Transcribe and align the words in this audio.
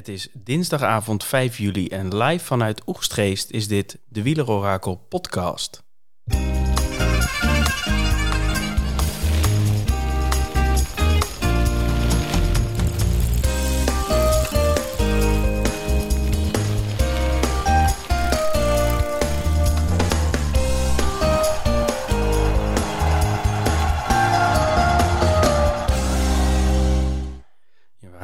Het 0.00 0.08
is 0.08 0.28
dinsdagavond 0.32 1.24
5 1.24 1.58
juli 1.58 1.88
en 1.88 2.16
live 2.16 2.44
vanuit 2.44 2.82
Oegstgeest 2.86 3.50
is 3.50 3.68
dit 3.68 3.98
de 4.08 4.22
Wielerorakel 4.22 4.96
podcast. 5.08 5.82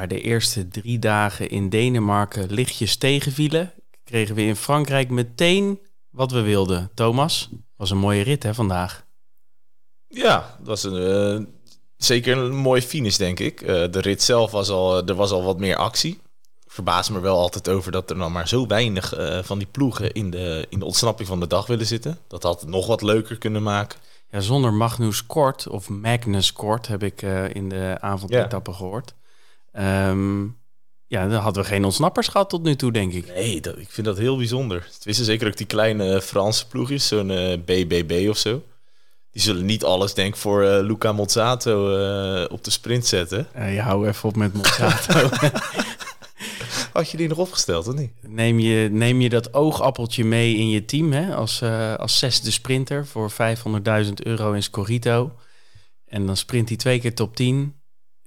Waar 0.07 0.17
de 0.17 0.23
eerste 0.23 0.67
drie 0.67 0.99
dagen 0.99 1.49
in 1.49 1.69
Denemarken 1.69 2.51
lichtjes 2.51 2.95
tegenvielen, 2.95 3.73
kregen 4.03 4.35
we 4.35 4.41
in 4.41 4.55
Frankrijk 4.55 5.09
meteen 5.09 5.79
wat 6.09 6.31
we 6.31 6.41
wilden. 6.41 6.89
Thomas, 6.93 7.49
was 7.75 7.91
een 7.91 7.97
mooie 7.97 8.23
rit 8.23 8.43
hè 8.43 8.53
vandaag. 8.53 9.05
Ja, 10.07 10.55
dat 10.57 10.67
was 10.67 10.83
een, 10.83 11.37
eh, 11.37 11.45
zeker 11.97 12.37
een 12.37 12.55
mooie 12.55 12.81
finish, 12.81 13.17
denk 13.17 13.39
ik. 13.39 13.61
Eh, 13.61 13.67
de 13.91 14.01
rit 14.01 14.23
zelf 14.23 14.51
was 14.51 14.69
al, 14.69 15.07
er 15.07 15.15
was 15.15 15.31
al 15.31 15.43
wat 15.43 15.59
meer 15.59 15.75
actie. 15.75 16.19
Verbaas 16.67 17.09
me 17.09 17.19
wel 17.19 17.37
altijd 17.37 17.69
over 17.69 17.91
dat 17.91 18.09
er 18.09 18.17
nog 18.17 18.31
maar 18.31 18.47
zo 18.47 18.67
weinig 18.67 19.13
eh, 19.13 19.43
van 19.43 19.57
die 19.57 19.67
ploegen 19.71 20.13
in 20.13 20.29
de, 20.29 20.65
in 20.69 20.79
de 20.79 20.85
ontsnapping 20.85 21.27
van 21.27 21.39
de 21.39 21.47
dag 21.47 21.67
willen 21.67 21.85
zitten. 21.85 22.17
Dat 22.27 22.43
had 22.43 22.65
nog 22.65 22.87
wat 22.87 23.01
leuker 23.01 23.37
kunnen 23.37 23.63
maken. 23.63 23.99
Ja, 24.31 24.39
zonder 24.39 24.73
Magnus 24.73 25.25
Kort 25.25 25.67
of 25.67 25.89
Magnus 25.89 26.53
Kort 26.53 26.87
heb 26.87 27.03
ik 27.03 27.21
in 27.53 27.69
de 27.69 27.97
avondetappe 27.99 28.73
gehoord. 28.73 29.15
Ehm, 29.77 30.43
ja, 31.07 31.27
dan 31.27 31.41
hadden 31.41 31.63
we 31.63 31.69
geen 31.69 31.85
ontsnappers 31.85 32.27
gehad 32.27 32.49
tot 32.49 32.63
nu 32.63 32.75
toe, 32.75 32.91
denk 32.91 33.13
ik. 33.13 33.27
Nee, 33.27 33.61
dat, 33.61 33.77
ik 33.77 33.89
vind 33.89 34.07
dat 34.07 34.17
heel 34.17 34.37
bijzonder. 34.37 34.87
Het 34.93 35.05
is 35.05 35.23
zeker 35.23 35.47
ook 35.47 35.57
die 35.57 35.65
kleine 35.65 36.21
Franse 36.21 36.67
ploegjes, 36.67 37.07
zo'n 37.07 37.27
BBB 37.65 38.11
eh, 38.11 38.29
of 38.29 38.37
zo. 38.37 38.63
Die 39.31 39.41
zullen 39.41 39.65
niet 39.65 39.83
alles, 39.83 40.13
denk 40.13 40.33
ik, 40.33 40.39
voor 40.39 40.63
uh, 40.63 40.79
Luca 40.81 41.11
Mozzato 41.11 41.97
uh, 41.97 42.45
op 42.51 42.63
de 42.63 42.71
sprint 42.71 43.05
zetten. 43.05 43.47
je 43.53 43.81
hou 43.81 44.07
even 44.07 44.29
op 44.29 44.35
met 44.35 44.53
Mozzato. 44.53 45.29
Had 46.93 47.11
je 47.11 47.17
die 47.17 47.27
nog 47.27 47.37
opgesteld, 47.37 47.87
of 47.87 47.95
niet? 47.95 48.11
Neem 48.21 48.59
je, 48.59 48.89
neem 48.91 49.21
je 49.21 49.29
dat 49.29 49.53
oogappeltje 49.53 50.25
mee 50.25 50.55
in 50.55 50.69
je 50.69 50.85
team 50.85 51.11
hè? 51.11 51.35
Als, 51.35 51.63
als 51.97 52.19
zesde 52.19 52.51
sprinter 52.51 53.07
voor 53.07 53.31
500.000 53.31 54.13
euro 54.23 54.51
in 54.53 54.63
Scorito. 54.63 55.31
En 56.05 56.25
dan 56.25 56.37
sprint 56.37 56.67
hij 56.67 56.77
twee 56.77 56.99
keer 56.99 57.15
top 57.15 57.35
10. 57.35 57.76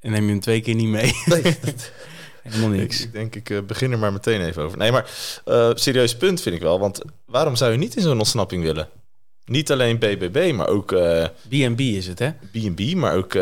En 0.01 0.11
neem 0.11 0.25
je 0.25 0.31
hem 0.31 0.41
twee 0.41 0.61
keer 0.61 0.75
niet 0.75 0.89
mee. 0.89 1.13
Nee, 1.25 1.43
Helemaal 2.43 2.69
niks. 2.69 3.03
Ik, 3.03 3.13
denk, 3.13 3.35
ik 3.35 3.51
uh, 3.51 3.61
begin 3.61 3.93
er 3.93 3.99
maar 3.99 4.13
meteen 4.13 4.47
even 4.47 4.63
over. 4.63 4.79
Nee, 4.79 4.93
maar 4.93 5.11
uh, 5.47 5.71
serieus 5.75 6.17
punt 6.17 6.41
vind 6.41 6.55
ik 6.55 6.63
wel. 6.63 6.79
Want 6.79 7.01
waarom 7.27 7.57
zou 7.57 7.73
je 7.73 7.79
niet 7.79 7.97
in 7.97 8.03
zo'n 8.03 8.19
ontsnapping 8.19 8.63
willen? 8.63 8.89
Niet 9.45 9.71
alleen 9.71 9.99
BBB, 9.99 10.53
maar 10.55 10.69
ook... 10.69 10.87
B&B 11.49 11.81
uh, 11.81 11.97
is 11.97 12.07
het, 12.07 12.19
hè? 12.19 12.31
B&B, 12.31 12.95
maar 12.95 13.17
ook 13.17 13.33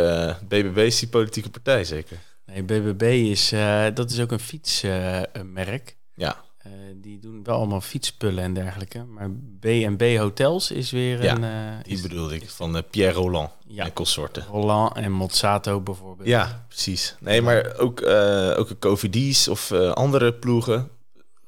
BBB 0.48 0.78
is 0.78 0.98
die 0.98 1.08
politieke 1.08 1.50
partij 1.50 1.84
zeker. 1.84 2.16
Nee, 2.46 2.62
BBB 2.62 3.02
is... 3.02 3.48
dat 3.94 4.10
is 4.10 4.20
ook 4.20 4.32
een 4.32 4.40
fietsmerk. 4.40 5.96
ja. 6.14 6.46
Uh, 6.68 6.94
die 6.94 7.18
doen 7.18 7.44
wel 7.44 7.56
allemaal 7.56 7.80
fietspullen 7.80 8.44
en 8.44 8.54
dergelijke. 8.54 9.04
Maar 9.04 9.30
B&B 9.60 10.02
Hotels 10.18 10.70
is 10.70 10.90
weer 10.90 11.22
ja, 11.22 11.34
een... 11.36 11.42
Uh, 11.42 11.82
die 11.82 12.02
bedoelde 12.02 12.34
ik, 12.34 12.50
van 12.50 12.76
uh, 12.76 12.82
Pierre 12.90 13.18
Roland 13.18 13.50
ja. 13.66 13.84
en 13.84 13.92
consorten. 13.92 14.44
Roland 14.44 14.96
en 14.96 15.12
Mozzato 15.12 15.80
bijvoorbeeld. 15.80 16.28
Ja, 16.28 16.64
precies. 16.68 17.16
Nee, 17.20 17.42
maar 17.42 17.76
ook, 17.78 18.06
ook 18.56 18.70
een 18.70 18.78
Covidis 18.78 19.48
of 19.48 19.72
andere 19.72 20.34
ploegen. 20.34 20.90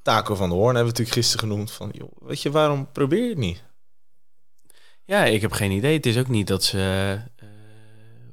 Taco 0.02 0.34
van 0.34 0.48
de 0.48 0.54
Hoorn 0.54 0.74
hebben 0.74 0.92
we 0.92 0.98
natuurlijk 0.98 1.16
gisteren 1.16 1.48
genoemd. 1.48 1.70
Van, 1.70 1.90
joh, 1.92 2.12
weet 2.20 2.42
je, 2.42 2.50
waarom 2.50 2.88
probeer 2.92 3.22
je 3.22 3.28
het 3.28 3.38
niet? 3.38 3.62
Ja, 5.04 5.24
ik 5.24 5.40
heb 5.40 5.52
geen 5.52 5.70
idee. 5.70 5.96
Het 5.96 6.06
is 6.06 6.18
ook 6.18 6.28
niet 6.28 6.46
dat 6.46 6.64
ze... 6.64 7.18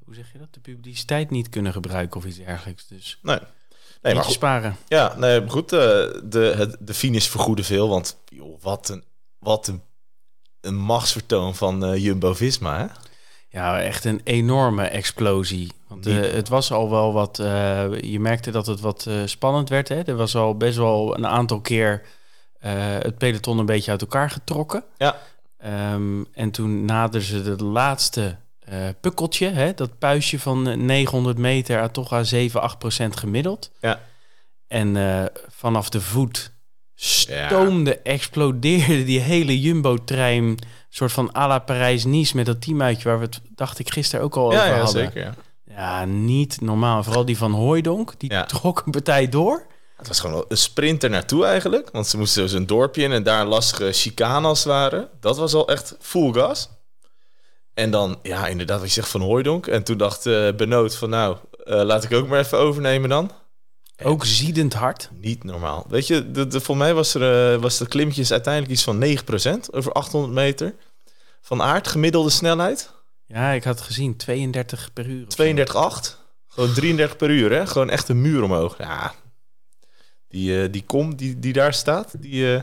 hoe 0.05 0.15
zeg 0.15 0.31
je 0.31 0.37
dat? 0.37 0.53
De 0.53 0.59
publiciteit 0.59 1.29
niet 1.29 1.49
kunnen 1.49 1.73
gebruiken 1.73 2.19
of 2.19 2.25
iets 2.25 2.37
dergelijks. 2.37 2.87
Dus... 2.87 3.19
Nee. 3.21 3.39
Nee, 4.07 4.15
maar 4.15 4.25
goed, 4.25 4.33
sparen. 4.33 4.77
Ja, 4.87 5.13
nee, 5.17 5.49
goed. 5.49 5.73
Uh, 5.73 5.79
de, 6.23 6.53
het, 6.57 6.77
de 6.79 6.93
finish 6.93 7.27
vergoedde 7.27 7.63
veel. 7.63 7.89
Want 7.89 8.17
joh, 8.25 8.61
wat 8.61 8.89
een, 8.89 9.03
wat 9.39 9.67
een, 9.67 9.81
een 10.61 10.75
machtsvertoon 10.75 11.55
van 11.55 11.91
uh, 11.91 12.03
Jumbo-Visma, 12.03 12.77
hè? 12.77 12.85
Ja, 13.49 13.81
echt 13.81 14.05
een 14.05 14.21
enorme 14.23 14.83
explosie. 14.83 15.71
Want 15.87 16.07
uh, 16.07 16.31
het 16.31 16.49
was 16.49 16.71
al 16.71 16.89
wel 16.89 17.13
wat... 17.13 17.37
je 18.01 18.17
merkte 18.19 18.51
dat 18.51 18.65
het 18.65 18.79
wat 18.79 19.07
spannend 19.25 19.69
werd, 19.69 19.87
hè? 19.87 20.01
Er 20.01 20.15
was 20.15 20.35
al 20.35 20.57
best 20.57 20.77
wel 20.77 21.17
een 21.17 21.27
aantal 21.27 21.61
keer 21.61 22.01
het 22.59 23.17
peloton 23.17 23.57
een 23.57 23.65
beetje 23.65 23.91
uit 23.91 24.01
elkaar 24.01 24.29
getrokken. 24.29 24.83
Ja. 24.97 25.17
Um, 25.93 26.27
en 26.33 26.51
toen 26.51 26.85
naderden 26.85 27.21
ze 27.21 27.55
de 27.55 27.63
laatste 27.63 28.37
uh, 28.73 28.87
pukkeltje, 29.01 29.47
hè, 29.47 29.73
dat 29.73 29.97
puistje 29.99 30.39
van 30.39 30.85
900 30.85 31.37
meter 31.37 31.79
aan 31.79 31.91
toch 31.91 32.13
aan 32.13 32.25
7, 32.25 32.61
8 32.61 32.77
procent 32.77 33.17
gemiddeld. 33.17 33.71
Ja. 33.81 33.99
En 34.67 34.95
uh, 34.95 35.25
vanaf 35.47 35.89
de 35.89 36.01
voet 36.01 36.51
stoomde, 36.95 37.89
ja. 37.89 38.11
explodeerde 38.11 39.03
die 39.03 39.19
hele 39.19 39.61
Jumbo-trein... 39.61 40.57
soort 40.89 41.11
van 41.11 41.35
à 41.35 41.47
la 41.47 41.59
Parijs-Nice 41.59 42.35
met 42.35 42.45
dat 42.45 42.61
teamuitje... 42.61 43.09
waar 43.09 43.19
we 43.19 43.25
het, 43.25 43.41
dacht 43.55 43.79
ik, 43.79 43.91
gisteren 43.91 44.25
ook 44.25 44.35
al 44.35 44.51
ja, 44.51 44.57
over 44.57 44.75
ja, 44.75 44.81
hadden. 44.81 45.03
Zeker, 45.03 45.23
ja. 45.23 45.33
ja, 45.75 46.05
niet 46.05 46.61
normaal. 46.61 47.03
Vooral 47.03 47.25
die 47.25 47.37
van 47.37 47.51
Hooidonk, 47.51 48.13
die 48.17 48.45
trok 48.45 48.81
een 48.85 48.91
partij 48.91 49.29
door. 49.29 49.65
Het 49.97 50.07
was 50.07 50.19
gewoon 50.19 50.45
een 50.47 50.57
sprint 50.57 51.03
er 51.03 51.09
naartoe 51.09 51.45
eigenlijk. 51.45 51.89
Want 51.91 52.07
ze 52.07 52.17
moesten 52.17 52.41
dus 52.41 52.51
een 52.51 52.67
dorpje 52.67 53.03
in 53.03 53.11
en 53.11 53.23
daar 53.23 53.45
lastige 53.45 53.91
chicane 53.91 54.47
als 54.47 54.59
het 54.59 54.67
ware. 54.67 55.09
Dat 55.19 55.37
was 55.37 55.53
al 55.53 55.67
echt 55.67 55.95
full 55.99 56.33
gas. 56.33 56.69
En 57.77 57.91
dan, 57.91 58.19
ja, 58.21 58.47
inderdaad, 58.47 58.79
wat 58.79 58.87
je 58.87 58.93
zegt 58.93 59.09
van 59.09 59.21
Hooidonk. 59.21 59.67
En 59.67 59.83
toen 59.83 59.97
dacht 59.97 60.25
uh, 60.25 60.53
Benoot 60.53 60.95
van, 60.95 61.09
nou, 61.09 61.37
uh, 61.65 61.81
laat 61.81 62.03
ik 62.03 62.13
ook 62.13 62.27
maar 62.27 62.39
even 62.39 62.57
overnemen 62.57 63.09
dan. 63.09 63.31
Ook 64.03 64.25
ziedend 64.25 64.73
hard. 64.73 65.09
Niet 65.13 65.43
normaal. 65.43 65.85
Weet 65.89 66.07
je, 66.07 66.31
de, 66.31 66.47
de, 66.47 66.59
voor 66.61 66.77
mij 66.77 66.93
was, 66.93 67.13
er, 67.13 67.53
uh, 67.53 67.61
was 67.61 67.77
de 67.77 67.87
klimmetjes 67.87 68.31
uiteindelijk 68.31 68.73
iets 68.73 68.83
van 68.83 69.03
9% 69.03 69.69
over 69.71 69.91
800 69.91 70.33
meter. 70.33 70.75
Van 71.41 71.61
aard, 71.61 71.87
gemiddelde 71.87 72.29
snelheid. 72.29 72.91
Ja, 73.25 73.51
ik 73.51 73.63
had 73.63 73.81
gezien, 73.81 74.15
32 74.15 74.93
per 74.93 75.05
uur. 75.05 75.25
32,8. 75.25 75.65
Gewoon 76.47 76.73
33 76.73 77.17
per 77.17 77.29
uur, 77.29 77.51
hè? 77.51 77.67
Gewoon 77.67 77.89
echt 77.89 78.09
een 78.09 78.21
muur 78.21 78.43
omhoog. 78.43 78.77
Ja, 78.77 79.13
die, 80.27 80.69
die 80.69 80.83
kom 80.83 81.15
die, 81.15 81.39
die 81.39 81.53
daar 81.53 81.73
staat, 81.73 82.21
die, 82.21 82.61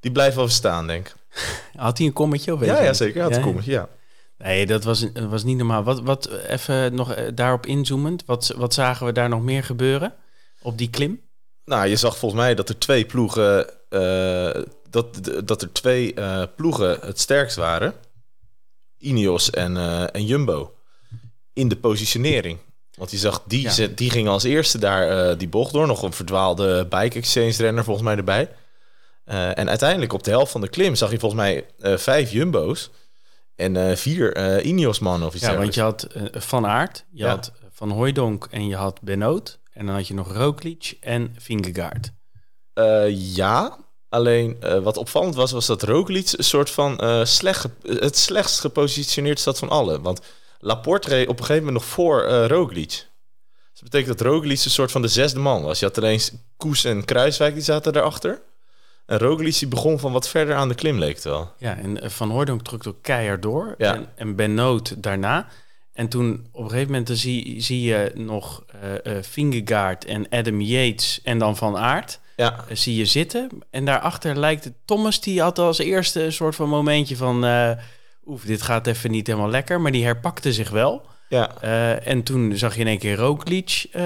die 0.00 0.12
blijft 0.12 0.36
wel 0.36 0.48
staan, 0.48 0.86
denk 0.86 1.08
ik. 1.08 1.14
Had 1.76 1.98
hij 1.98 2.06
een 2.06 2.12
kommetje? 2.12 2.52
Of 2.52 2.64
ja, 2.64 2.82
ja, 2.82 2.92
zeker. 2.92 3.22
Had 3.22 3.30
ja, 3.30 3.36
een 3.36 3.42
kommetje, 3.42 3.72
ja. 3.72 3.88
Nee, 4.38 4.66
dat 4.66 4.84
was, 4.84 5.06
was 5.28 5.44
niet 5.44 5.56
normaal. 5.56 5.82
Wat, 5.82 6.00
wat 6.00 6.30
even 6.30 6.94
nog 6.94 7.14
daarop 7.34 7.66
inzoomend, 7.66 8.24
wat, 8.24 8.54
wat 8.56 8.74
zagen 8.74 9.06
we 9.06 9.12
daar 9.12 9.28
nog 9.28 9.42
meer 9.42 9.64
gebeuren 9.64 10.14
op 10.62 10.78
die 10.78 10.90
klim? 10.90 11.20
Nou, 11.64 11.88
je 11.88 11.96
zag 11.96 12.18
volgens 12.18 12.40
mij 12.40 12.54
dat 12.54 12.68
er 12.68 12.78
twee 12.78 13.04
ploegen, 13.04 13.70
uh, 13.90 14.64
dat, 14.90 15.30
dat 15.44 15.62
er 15.62 15.72
twee 15.72 16.14
uh, 16.14 16.42
ploegen 16.56 16.98
het 17.00 17.20
sterkst 17.20 17.56
waren. 17.56 17.94
Ineos 18.98 19.50
en, 19.50 19.76
uh, 19.76 20.14
en 20.14 20.26
Jumbo. 20.26 20.74
In 21.52 21.68
de 21.68 21.76
positionering. 21.76 22.58
Want 22.94 23.10
je 23.10 23.16
zag, 23.16 23.42
die, 23.46 23.62
ja. 23.62 23.70
ze, 23.70 23.94
die 23.94 24.10
gingen 24.10 24.32
als 24.32 24.44
eerste 24.44 24.78
daar 24.78 25.38
die 25.38 25.48
bocht 25.48 25.72
door. 25.72 25.86
Nog 25.86 26.02
een 26.02 26.12
verdwaalde 26.12 26.86
bike 26.88 27.18
exchange 27.18 27.56
renner 27.56 27.84
volgens 27.84 28.06
mij 28.06 28.16
erbij. 28.16 28.50
en 29.54 29.68
uiteindelijk 29.68 30.12
op 30.12 30.22
de 30.22 30.30
helft 30.30 30.52
van 30.52 30.60
de 30.60 30.68
klim 30.68 30.94
zag 30.94 31.10
je 31.10 31.18
volgens 31.18 31.40
mij 31.40 31.66
vijf 31.98 32.30
Jumbo's. 32.30 32.90
En 33.58 33.74
uh, 33.74 33.94
vier 33.94 34.36
uh, 34.36 34.64
Ineos-mannen 34.64 35.28
of 35.28 35.34
iets 35.34 35.44
Ja, 35.44 35.56
want 35.56 35.74
je 35.74 35.80
had 35.80 36.06
uh, 36.16 36.22
Van 36.32 36.66
Aert, 36.66 37.04
je 37.10 37.22
ja. 37.22 37.28
had 37.28 37.52
Van 37.70 37.90
Hooijdonk 37.90 38.48
en 38.50 38.66
je 38.66 38.76
had 38.76 39.00
Benoot. 39.00 39.58
En 39.72 39.86
dan 39.86 39.94
had 39.94 40.06
je 40.06 40.14
nog 40.14 40.32
Roglic 40.32 40.96
en 41.00 41.34
Vingegaard. 41.38 42.12
ja, 43.10 43.78
alleen 44.08 44.56
wat 44.82 44.96
opvallend 44.96 45.34
was, 45.34 45.52
was 45.52 45.66
dat 45.66 45.82
Roglic 45.82 46.32
een 46.32 46.44
soort 46.44 46.70
van 46.70 47.26
slecht, 47.26 47.68
het 47.82 48.16
slechtst 48.16 48.60
gepositioneerd 48.60 49.40
zat 49.40 49.58
van 49.58 49.68
allen. 49.68 50.02
Want 50.02 50.20
Laporte 50.58 51.08
reed 51.08 51.28
op 51.28 51.38
een 51.38 51.44
gegeven 51.44 51.64
moment 51.64 51.82
nog 51.82 51.92
voor 51.92 52.24
Roglic. 52.28 52.88
Dus 52.88 53.80
dat 53.80 53.90
betekent 53.90 54.18
dat 54.18 54.26
Roglic 54.26 54.64
een 54.64 54.70
soort 54.70 54.90
van 54.90 55.02
de 55.02 55.08
zesde 55.08 55.38
man 55.38 55.62
was. 55.62 55.78
Je 55.78 55.84
had 55.84 55.98
alleen 55.98 56.20
Koes 56.56 56.84
en 56.84 57.04
Kruiswijk, 57.04 57.54
die 57.54 57.62
zaten 57.62 57.92
daarachter. 57.92 58.42
En 59.08 59.18
Roglic 59.18 59.62
begon 59.68 59.98
van 59.98 60.12
wat 60.12 60.28
verder 60.28 60.54
aan 60.54 60.68
de 60.68 60.74
klim, 60.74 60.98
leek 60.98 61.14
het 61.14 61.24
wel. 61.24 61.52
Ja, 61.58 61.76
en 61.76 62.10
Van 62.10 62.30
Hooydonk 62.30 62.62
trok 62.62 62.82
door 62.82 62.94
keihard 63.02 63.42
door. 63.42 63.74
Ja. 63.78 63.94
En, 63.94 64.08
en 64.16 64.36
Ben 64.36 64.54
Noot 64.54 65.02
daarna. 65.02 65.46
En 65.92 66.08
toen 66.08 66.46
op 66.52 66.62
een 66.64 66.70
gegeven 66.70 66.92
moment 66.92 67.10
zie, 67.18 67.60
zie 67.60 67.82
je 67.82 68.12
nog 68.14 68.64
uh, 69.04 69.14
uh, 69.16 69.22
Vingegaard 69.22 70.04
en 70.04 70.28
Adam 70.28 70.60
Yates 70.60 71.20
en 71.22 71.38
dan 71.38 71.56
Van 71.56 71.76
Aert. 71.76 72.20
Ja. 72.36 72.52
Uh, 72.70 72.76
zie 72.76 72.96
je 72.96 73.06
zitten. 73.06 73.48
En 73.70 73.84
daarachter 73.84 74.36
lijkt 74.38 74.64
het 74.64 74.74
Thomas, 74.84 75.20
die 75.20 75.40
had 75.40 75.58
als 75.58 75.78
eerste 75.78 76.22
een 76.22 76.32
soort 76.32 76.54
van 76.54 76.68
momentje 76.68 77.16
van... 77.16 77.44
Oef, 78.26 78.42
dit 78.42 78.62
gaat 78.62 78.86
even 78.86 79.10
niet 79.10 79.26
helemaal 79.26 79.50
lekker. 79.50 79.80
Maar 79.80 79.92
die 79.92 80.04
herpakte 80.04 80.52
zich 80.52 80.70
wel. 80.70 81.06
Ja, 81.28 81.50
Eh, 81.60 82.06
en 82.06 82.22
toen 82.22 82.56
zag 82.56 82.74
je 82.74 82.80
in 82.80 82.86
één 82.86 82.98
keer 82.98 83.16
Roglic 83.16 83.86
eh, 83.92 84.02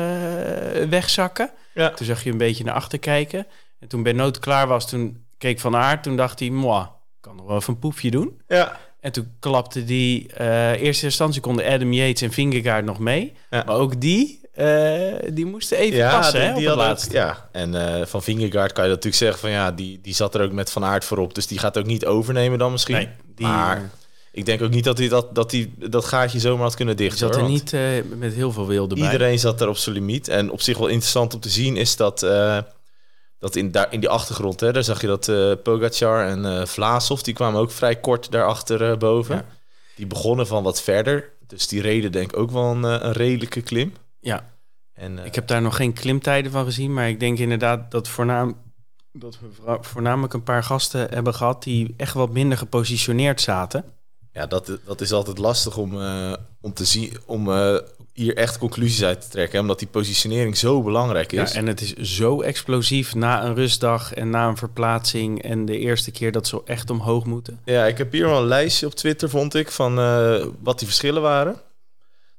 wegzakken. 0.89 1.51
ja. 1.75 1.91
Toen 1.91 2.07
zag 2.07 2.25
je 2.25 2.31
een 2.31 2.39
beetje 2.39 2.65
naar 2.65 2.75
achter 2.75 2.99
kijken. 2.99 3.47
En 3.83 3.89
toen 3.89 4.03
Benoot 4.03 4.39
klaar 4.39 4.67
was, 4.67 4.89
toen 4.89 5.25
keek 5.39 5.61
Van 5.61 5.77
Aert. 5.77 6.03
Toen 6.03 6.17
dacht 6.17 6.39
hij, 6.39 6.51
moi, 6.51 6.87
kan 7.21 7.37
nog 7.37 7.47
wel 7.47 7.57
even 7.57 7.73
een 7.73 7.79
poefje 7.79 8.11
doen. 8.11 8.41
ja. 8.49 8.81
En 9.01 9.13
toen 9.13 9.33
klapte 9.41 9.85
die... 9.85 10.33
eh 10.35 10.71
eerste 10.81 11.05
instantie 11.05 11.41
konden 11.41 11.67
Adam 11.67 11.93
Yates 11.93 12.23
en 12.23 12.33
Vingegaard 12.33 12.85
nog 12.85 12.99
mee. 12.99 13.33
Ja. 13.51 13.63
Maar 13.67 13.75
ook 13.77 14.01
die, 14.01 14.41
eh, 14.53 15.13
die 15.33 15.47
moesten 15.47 15.77
even 15.79 16.11
passen 16.11 16.41
hè, 16.41 16.49
op 16.49 16.55
het 16.57 16.65
hadden 16.67 16.85
ook- 16.85 16.91
laatste. 16.91 17.13
ja, 17.13 17.49
en 17.53 17.99
eh, 18.01 18.07
van 18.07 18.23
Vingegaard 18.23 18.73
kan 18.73 18.85
je 18.85 18.89
natuurlijk 18.91 19.17
zeggen 19.17 19.39
van 19.41 19.51
ja, 19.51 19.73
die, 19.73 19.99
die 20.03 20.15
zat 20.15 20.35
er 20.35 20.43
ook 20.43 20.53
met 20.53 20.71
Van 20.71 20.85
Aert 20.85 21.05
voorop. 21.05 21.35
Dus 21.35 21.47
die 21.47 21.59
gaat 21.59 21.79
ook 21.79 21.87
niet 21.87 22.07
overnemen 22.07 22.59
dan 22.59 22.73
misschien. 22.73 22.95
Nee, 22.95 23.09
die, 23.35 23.47
maar 23.47 23.91
ik 24.33 24.47
denk 24.47 24.63
ook 24.63 24.71
niet 24.71 24.85
dat 24.85 24.99
hij 24.99 25.09
dat, 25.09 25.35
dat, 25.35 25.51
die, 25.51 25.75
dat 25.79 26.05
gaatje 26.05 26.39
zomaar 26.41 26.63
had 26.65 26.75
kunnen 26.75 26.97
die 26.97 27.09
dichten. 27.09 27.27
zat 27.27 27.37
er 27.37 27.43
hoor, 27.43 27.51
niet 27.51 27.75
met 28.19 28.35
heel 28.35 28.53
veel 28.53 28.67
wilde 28.67 28.95
bij. 28.95 29.05
Iedereen 29.05 29.39
zat 29.39 29.61
er 29.61 29.69
op 29.69 29.77
zijn 29.77 29.95
limiet. 29.95 30.29
En 30.29 30.51
op 30.51 30.61
zich 30.61 30.79
wel 30.79 30.89
interessant 30.89 31.35
om 31.35 31.41
te 31.41 31.49
zien 31.51 31.77
is 31.77 31.97
dat, 31.97 32.23
dat 33.43 33.57
in, 33.57 33.71
daar, 33.71 33.93
in 33.93 34.01
die 34.01 34.09
achtergrond, 34.09 34.61
hè, 34.61 34.73
daar 34.73 34.85
zag 34.85 35.01
je 35.01 35.07
dat 35.07 35.29
eh 35.29 35.53
Pogacar 35.63 36.27
en 36.27 36.45
eh 36.45 36.67
Vlaasov, 36.67 37.21
die 37.21 37.35
kwamen 37.35 37.61
ook 37.61 37.71
vrij 37.71 37.97
kort 37.97 38.31
daarachter 38.31 38.91
eh, 38.91 38.99
boven. 38.99 39.37
Ja. 39.37 39.45
Die 39.97 40.07
begonnen 40.07 40.47
van 40.47 40.63
wat 40.63 40.83
verder. 40.83 41.33
Dus 41.47 41.69
die 41.69 41.81
reden 41.81 42.13
denk 42.13 42.33
ik 42.33 42.39
ook 42.39 42.51
wel 42.51 42.65
een, 42.65 42.83
een 42.83 43.13
redelijke 43.13 43.61
klim. 43.61 43.93
Ja, 44.21 44.51
En, 44.93 45.19
ik 45.19 45.35
heb 45.35 45.47
daar 45.47 45.63
nog 45.63 45.77
geen 45.77 45.93
klimtijden 45.93 46.53
van 46.53 46.65
gezien. 46.65 46.93
Maar 46.93 47.09
ik 47.09 47.21
denk 47.21 47.39
inderdaad 47.39 47.91
dat, 47.91 48.09
voornaam, 48.09 48.57
dat 49.13 49.39
we 49.41 49.79
voornamelijk 49.81 50.33
een 50.33 50.43
paar 50.43 50.65
gasten 50.65 51.09
hebben 51.11 51.35
gehad... 51.35 51.63
die 51.63 51.95
echt 51.97 52.15
wat 52.15 52.31
minder 52.31 52.59
gepositioneerd 52.59 53.41
zaten. 53.41 53.85
Ja, 54.33 54.47
dat, 54.47 54.79
dat 54.85 55.01
is 55.01 55.13
altijd 55.13 55.39
lastig 55.39 55.77
om, 55.77 56.03
om 56.61 56.73
te 56.73 56.85
zien, 56.85 57.13
om 57.27 57.49
hier 58.13 58.37
echt 58.37 58.59
conclusies 58.59 59.05
uit 59.05 59.21
te 59.21 59.29
trekken. 59.29 59.55
Hè, 59.55 59.61
omdat 59.61 59.79
die 59.79 59.89
positionering 59.89 60.57
zo 60.57 60.83
belangrijk 60.83 61.31
Ja, 61.31 61.43
is. 61.43 61.53
en 61.53 61.67
het 61.67 61.81
is 61.81 61.95
zo 62.17 62.41
explosief 62.41 63.15
na 63.15 63.45
een 63.45 63.55
rustdag 63.55 64.15
en 64.15 64.31
na 64.31 64.49
een 64.49 64.57
verplaatsing... 64.57 65.43
en 65.43 65.65
de 65.65 65.79
eerste 65.79 66.11
keer 66.11 66.33
dat 66.33 66.47
ze 66.47 66.61
echt 66.65 66.91
omhoog 66.91 67.25
moeten. 67.25 67.61
Ja, 67.65 67.87
ik 67.87 67.99
heb 67.99 68.13
hier 68.13 68.27
wel 68.27 68.39
een 68.39 68.47
lijstje 68.47 68.87
op 68.87 68.95
Twitter, 68.95 69.29
vond 69.31 69.55
ik, 69.55 69.71
van 69.71 69.99
eh, 69.99 70.45
wat 70.63 70.79
die 70.79 70.87
verschillen 70.89 71.23
waren. 71.23 71.57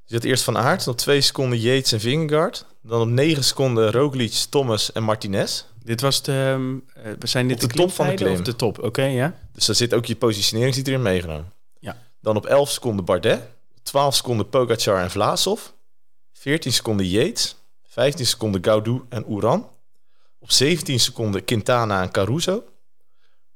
Je 0.06 0.14
had 0.14 0.24
eerst 0.24 0.44
Van 0.44 0.58
Aert, 0.58 0.88
op 0.88 0.96
twee 0.96 1.20
seconden 1.20 1.58
Yates 1.58 1.92
en 1.92 2.00
Vingegaard. 2.00 2.66
Dan 2.82 3.00
op 3.00 3.08
negen 3.08 3.44
seconden 3.44 3.90
Roglic, 3.90 4.32
Thomas 4.50 4.92
en 4.92 5.02
Martinez. 5.02 5.64
Dit 5.84 6.00
was 6.00 6.22
de... 6.22 6.56
eh, 7.02 7.12
zijn 7.22 7.48
dit 7.48 7.60
de 7.60 7.66
top 7.66 7.92
van 7.92 8.06
de 8.06 8.14
klim. 8.14 8.32
Of 8.32 8.40
de 8.40 8.56
top, 8.56 8.82
oké, 8.82 9.04
ja. 9.04 9.34
Dus 9.52 9.66
daar 9.66 9.76
zit 9.76 9.94
ook 9.94 10.04
je 10.04 10.16
positionering 10.16 10.74
zit 10.74 10.88
erin 10.88 11.02
meegenomen. 11.02 11.52
Ja. 11.80 11.96
Dan 12.20 12.36
op 12.36 12.46
11 12.46 12.70
seconden 12.70 13.04
Bardet. 13.04 13.40
12 13.84 14.14
seconden 14.14 14.48
Pogacar 14.48 15.02
en 15.02 15.10
Vlaasov. 15.10 15.72
14 16.32 16.72
seconden 16.72 17.06
Yates. 17.06 17.56
15 17.82 18.26
seconden 18.26 18.64
Gaudu 18.64 19.04
en 19.08 19.32
Uran. 19.32 19.70
Op 20.38 20.50
17 20.50 21.00
seconden 21.00 21.44
Quintana 21.44 22.02
en 22.02 22.10
Caruso. 22.10 22.64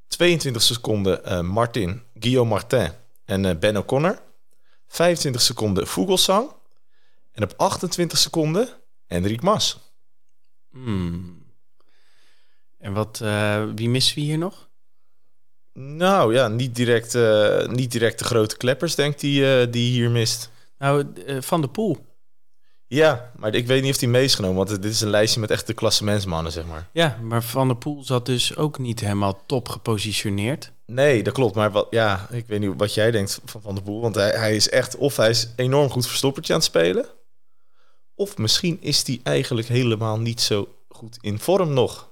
22 0.06 0.62
seconden 0.62 1.24
eh, 1.24 1.40
Martin, 1.40 2.02
Guillaume 2.14 2.50
Martin 2.50 2.90
en 3.24 3.44
eh, 3.44 3.56
Ben 3.56 3.76
O'Connor. 3.76 4.22
25 4.86 5.40
seconden 5.40 5.86
Vogelsang. 5.86 6.50
En 7.32 7.42
op 7.42 7.54
28 7.56 8.18
seconden 8.18 8.68
Enric 9.06 9.42
Mas. 9.42 9.78
Hmm. 10.70 11.46
En 12.78 12.92
wat, 12.92 13.20
eh, 13.20 13.64
wie 13.74 13.88
missen 13.88 14.14
we 14.14 14.20
hier 14.20 14.38
nog? 14.38 14.67
Nou 15.80 16.34
ja, 16.34 16.48
niet 16.48 16.74
direct, 16.74 17.14
eh, 17.14 17.66
niet 17.66 17.92
direct 17.92 18.18
de 18.18 18.24
grote 18.24 18.56
kleppers, 18.56 18.94
denk 18.94 19.18
die, 19.18 19.60
eh, 19.60 19.72
die 19.72 19.90
hier 19.90 20.10
mist. 20.10 20.50
Nou, 20.78 21.06
eh, 21.26 21.36
Van 21.40 21.60
de 21.60 21.68
Poel. 21.68 21.96
Ja, 22.86 23.32
maar 23.36 23.54
ik 23.54 23.66
weet 23.66 23.82
niet 23.82 23.92
of 23.92 23.98
die 23.98 24.08
mee 24.08 24.24
is 24.24 24.34
genomen, 24.34 24.56
want 24.56 24.82
dit 24.82 24.92
is 24.92 25.00
een 25.00 25.10
lijstje 25.10 25.40
met 25.40 25.50
echte 25.50 25.72
klassementsmannen, 25.72 26.52
zeg 26.52 26.66
maar. 26.66 26.88
Ja, 26.92 27.18
maar 27.22 27.42
Van 27.42 27.68
der 27.68 27.76
Poel 27.76 28.04
zat 28.04 28.26
dus 28.26 28.56
ook 28.56 28.78
niet 28.78 29.00
helemaal 29.00 29.42
top 29.46 29.68
gepositioneerd. 29.68 30.72
Nee, 30.86 31.22
dat 31.22 31.34
klopt. 31.34 31.54
Maar 31.54 31.70
wat, 31.70 31.86
ja, 31.90 32.26
ik 32.30 32.46
weet 32.46 32.60
niet 32.60 32.72
wat 32.76 32.94
jij 32.94 33.10
denkt 33.10 33.40
van 33.44 33.62
Van 33.62 33.74
der 33.74 33.84
Poel. 33.84 34.00
Want 34.00 34.14
hij, 34.14 34.30
hij 34.30 34.56
is 34.56 34.68
echt, 34.68 34.96
of 34.96 35.16
hij 35.16 35.30
is 35.30 35.48
enorm 35.56 35.90
goed 35.90 36.06
verstoppertje 36.06 36.52
aan 36.52 36.58
het 36.58 36.68
spelen. 36.68 37.06
Of 38.14 38.36
misschien 38.36 38.78
is 38.80 39.06
hij 39.06 39.20
eigenlijk 39.22 39.68
helemaal 39.68 40.18
niet 40.18 40.40
zo 40.40 40.68
goed 40.88 41.18
in 41.20 41.38
vorm 41.38 41.72
nog. 41.72 42.07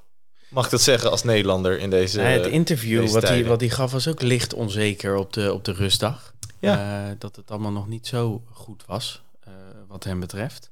Mag 0.49 0.65
ik 0.65 0.71
dat 0.71 0.81
zeggen 0.81 1.11
als 1.11 1.23
Nederlander 1.23 1.79
in 1.79 1.91
deze 1.91 2.21
ja, 2.21 2.27
het 2.27 2.47
interview 2.47 3.09
wat 3.09 3.29
hij, 3.29 3.45
wat 3.45 3.61
hij 3.61 3.71
gaf 3.71 3.93
was 3.93 4.09
ook 4.09 4.23
licht 4.23 4.55
onzeker 4.55 5.17
op 5.17 5.33
de, 5.33 5.53
op 5.53 5.65
de 5.65 5.73
rustdag. 5.73 6.35
Ja. 6.59 7.09
Eh, 7.09 7.15
dat 7.19 7.37
het 7.37 7.51
allemaal 7.51 7.73
nog 7.73 7.89
niet 7.89 8.07
zo 8.07 8.43
goed 8.51 8.85
was, 8.87 9.23
eh, 9.41 9.53
wat 9.89 10.05
hem 10.05 10.21
betreft. 10.21 10.71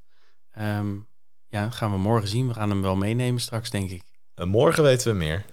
Ehm, 0.52 0.92
ja, 1.48 1.70
gaan 1.70 1.90
we 1.90 1.98
morgen 1.98 2.28
zien. 2.28 2.48
We 2.48 2.54
gaan 2.54 2.70
hem 2.70 2.82
wel 2.82 2.96
meenemen 2.96 3.40
straks, 3.40 3.70
denk 3.70 3.90
ik. 3.90 4.02
Eh, 4.34 4.46
morgen 4.46 4.82
weten 4.82 5.12
we 5.12 5.18
meer. 5.18 5.44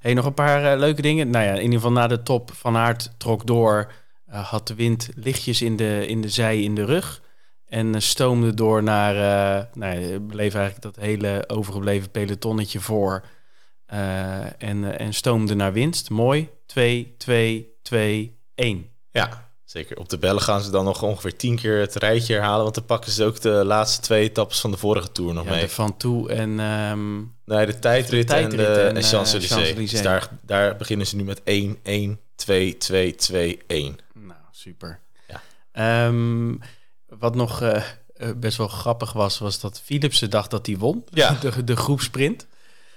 Hey, 0.00 0.14
nog 0.14 0.24
een 0.24 0.34
paar 0.34 0.78
leuke 0.78 1.02
dingen. 1.02 1.30
Nou 1.30 1.44
ja, 1.44 1.52
in 1.52 1.62
ieder 1.62 1.74
geval 1.74 1.92
na 1.92 2.06
de 2.06 2.22
top 2.22 2.50
van 2.52 2.76
Aert 2.76 3.10
trok 3.16 3.46
door. 3.46 3.92
had 4.26 4.68
de 4.68 4.74
wind 4.74 5.08
lichtjes 5.14 5.62
in 5.62 5.76
de, 5.76 6.06
in 6.06 6.20
de 6.20 6.28
zij 6.28 6.62
in 6.62 6.74
de 6.74 6.84
rug. 6.84 7.22
En 7.66 8.02
stoomde 8.02 8.54
door 8.54 8.82
naar... 8.82 9.14
eh 9.14 9.64
nou 9.74 10.00
ja, 10.00 10.20
bleef 10.20 10.54
eigenlijk 10.54 10.82
dat 10.82 11.04
hele 11.04 11.44
overgebleven 11.46 12.10
pelotonnetje 12.10 12.80
voor. 12.80 13.24
Eh, 13.86 14.62
en, 14.62 14.84
eh, 14.98 15.06
en 15.06 15.14
stoomde 15.14 15.54
naar 15.54 15.72
winst. 15.72 16.10
Mooi. 16.10 16.48
2, 16.66 17.14
2, 17.18 17.68
2, 17.82 18.38
1. 18.54 18.88
Ja, 19.10 19.50
zeker. 19.64 19.98
Op 19.98 20.08
de 20.08 20.18
bellen 20.18 20.42
gaan 20.42 20.60
ze 20.62 20.70
dan 20.70 20.84
nog 20.84 21.02
ongeveer 21.02 21.36
tien 21.36 21.56
keer 21.56 21.80
het 21.80 21.94
rijtje 21.94 22.34
herhalen. 22.34 22.62
Want 22.62 22.74
dan 22.74 22.84
pakken 22.84 23.12
ze 23.12 23.24
ook 23.24 23.40
de 23.40 23.48
laatste 23.64 24.00
twee 24.00 24.22
etappes 24.22 24.60
van 24.60 24.70
de 24.70 24.76
vorige 24.76 25.12
Tour 25.12 25.34
nog 25.34 25.44
Ja, 25.44 25.50
mee. 25.50 25.60
de 25.60 25.68
Van 25.68 25.96
Toe 25.96 26.30
en... 26.32 26.60
ehm, 26.60 27.16
Nee, 27.44 27.66
de 27.66 27.78
tijdrit, 27.78 28.20
De 28.20 28.34
tijdrit 28.34 28.60
en 28.60 28.74
de 28.74 28.80
en, 28.80 28.88
en 28.88 28.96
eh, 28.96 29.02
Champs-Élysées. 29.02 29.90
Dus 29.90 30.02
daar, 30.02 30.28
daar 30.42 30.76
beginnen 30.76 31.06
ze 31.06 31.16
nu 31.16 31.24
met 31.24 31.42
1, 31.42 31.78
1, 31.82 32.20
2, 32.34 32.76
2, 32.76 33.14
2, 33.14 33.58
1. 33.66 33.98
Nou, 34.14 34.38
super. 34.50 35.00
Ja. 35.28 35.42
Ehm, 35.72 36.54
wat 37.08 37.34
nog 37.34 37.60
eh, 37.62 37.82
best 38.36 38.56
wel 38.56 38.68
grappig 38.68 39.12
was, 39.12 39.38
was 39.38 39.60
dat 39.60 39.80
Philipsen 39.84 40.30
dacht 40.30 40.50
dat 40.50 40.66
hij 40.66 40.76
won. 40.76 41.04
Ja. 41.10 41.30
De, 41.40 41.64
de 41.64 41.76
groepsprint. 41.76 42.46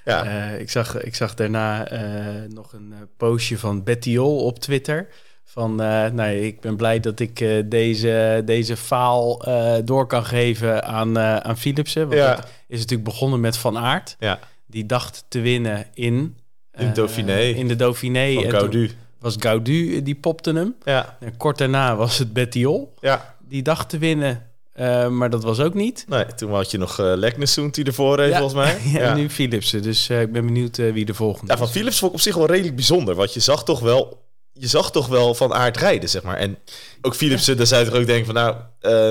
Ja, 0.08 0.26
Eh, 0.54 0.60
ik, 0.60 0.70
zag, 0.70 1.02
ik 1.02 1.16
zag 1.16 1.34
daarna 1.34 1.88
eh, 1.88 2.02
nog 2.50 2.74
een 2.74 2.94
eh, 2.94 3.00
postje 3.18 3.58
van 3.58 3.84
Bettiol 3.84 4.46
op 4.46 4.60
Twitter. 4.60 5.08
Van, 5.44 5.82
eh, 5.82 6.10
nou, 6.12 6.30
ik 6.32 6.62
ben 6.62 6.76
blij 6.76 7.00
dat 7.00 7.20
ik 7.20 7.46
deze, 7.66 8.42
deze 8.46 8.78
faal 8.78 9.42
door 9.86 10.08
kan 10.08 10.26
geven 10.26 10.84
aan, 10.84 11.20
aan 11.20 11.58
Philipsen. 11.58 12.02
Want 12.08 12.20
Ja. 12.20 12.30
het 12.36 12.48
is 12.68 12.80
natuurlijk 12.80 13.10
begonnen 13.10 13.40
met 13.40 13.58
Van 13.58 13.78
Aert. 13.78 14.16
ja. 14.20 14.40
Die 14.70 14.86
dacht 14.86 15.26
te 15.28 15.40
winnen 15.40 15.86
in... 15.94 16.38
In 16.78 16.94
Dauphiné. 16.94 17.40
In 17.40 17.68
de 17.68 17.76
Dauphiné. 17.76 18.34
van 18.34 18.50
Gaudu. 18.52 18.92
was 19.20 19.36
Gaudu, 19.40 20.02
die 20.02 20.16
popte 20.16 20.54
hem. 20.54 20.76
Ja, 20.84 21.18
En 21.20 21.38
kort 21.38 21.58
daarna 21.58 21.96
was 21.96 22.18
het 22.18 22.34
Bettiol. 22.34 22.94
ja. 23.00 23.36
Die 23.48 23.62
dacht 23.62 23.90
te 23.90 23.98
winnen, 23.98 24.47
eh, 24.78 25.08
maar 25.08 25.30
dat 25.30 25.44
was 25.44 25.60
ook 25.60 25.74
niet. 25.74 26.06
Nee, 26.08 26.26
toen 26.36 26.52
had 26.54 26.72
je 26.72 26.78
nog 26.78 27.00
uh, 27.00 27.12
Leknessoen 27.16 27.70
die 27.70 27.86
ervoor 27.86 28.16
reed, 28.16 28.32
Ja. 28.32 28.40
volgens 28.40 28.60
mij. 28.64 28.78
Ja, 29.02 29.10
en 29.10 29.16
nu 29.18 29.30
Philipsen. 29.30 29.82
Dus 29.82 30.10
eh, 30.10 30.22
ik 30.22 30.32
ben 30.32 30.46
benieuwd 30.46 30.78
eh, 30.78 30.94
wie 30.94 31.06
de 31.06 31.14
volgende 31.14 31.52
Ja, 31.52 31.58
van 31.58 31.68
is. 31.68 31.74
Philips 31.74 32.00
vond 32.00 32.12
ik 32.12 32.18
op 32.18 32.24
zich 32.24 32.36
wel 32.36 32.46
redelijk 32.46 32.76
bijzonder. 32.76 33.16
Want 33.16 33.34
je 33.34 33.40
zag 33.40 33.64
toch 33.64 33.80
wel, 33.80 34.26
je 34.54 34.68
zag 34.68 34.92
toch 34.92 35.08
wel 35.08 35.34
van 35.36 35.54
aard 35.54 35.78
rijden, 35.78 36.10
zeg 36.10 36.24
maar. 36.24 36.38
En 36.38 36.58
ook 37.02 37.16
Philipsen, 37.16 37.58
daar 37.58 37.68
zou 37.68 37.84
je 37.84 37.90
toch 37.90 38.00
ook 38.00 38.06
denken 38.06 38.26
van, 38.26 38.36
nou, 38.36 38.56
eh, 38.80 39.10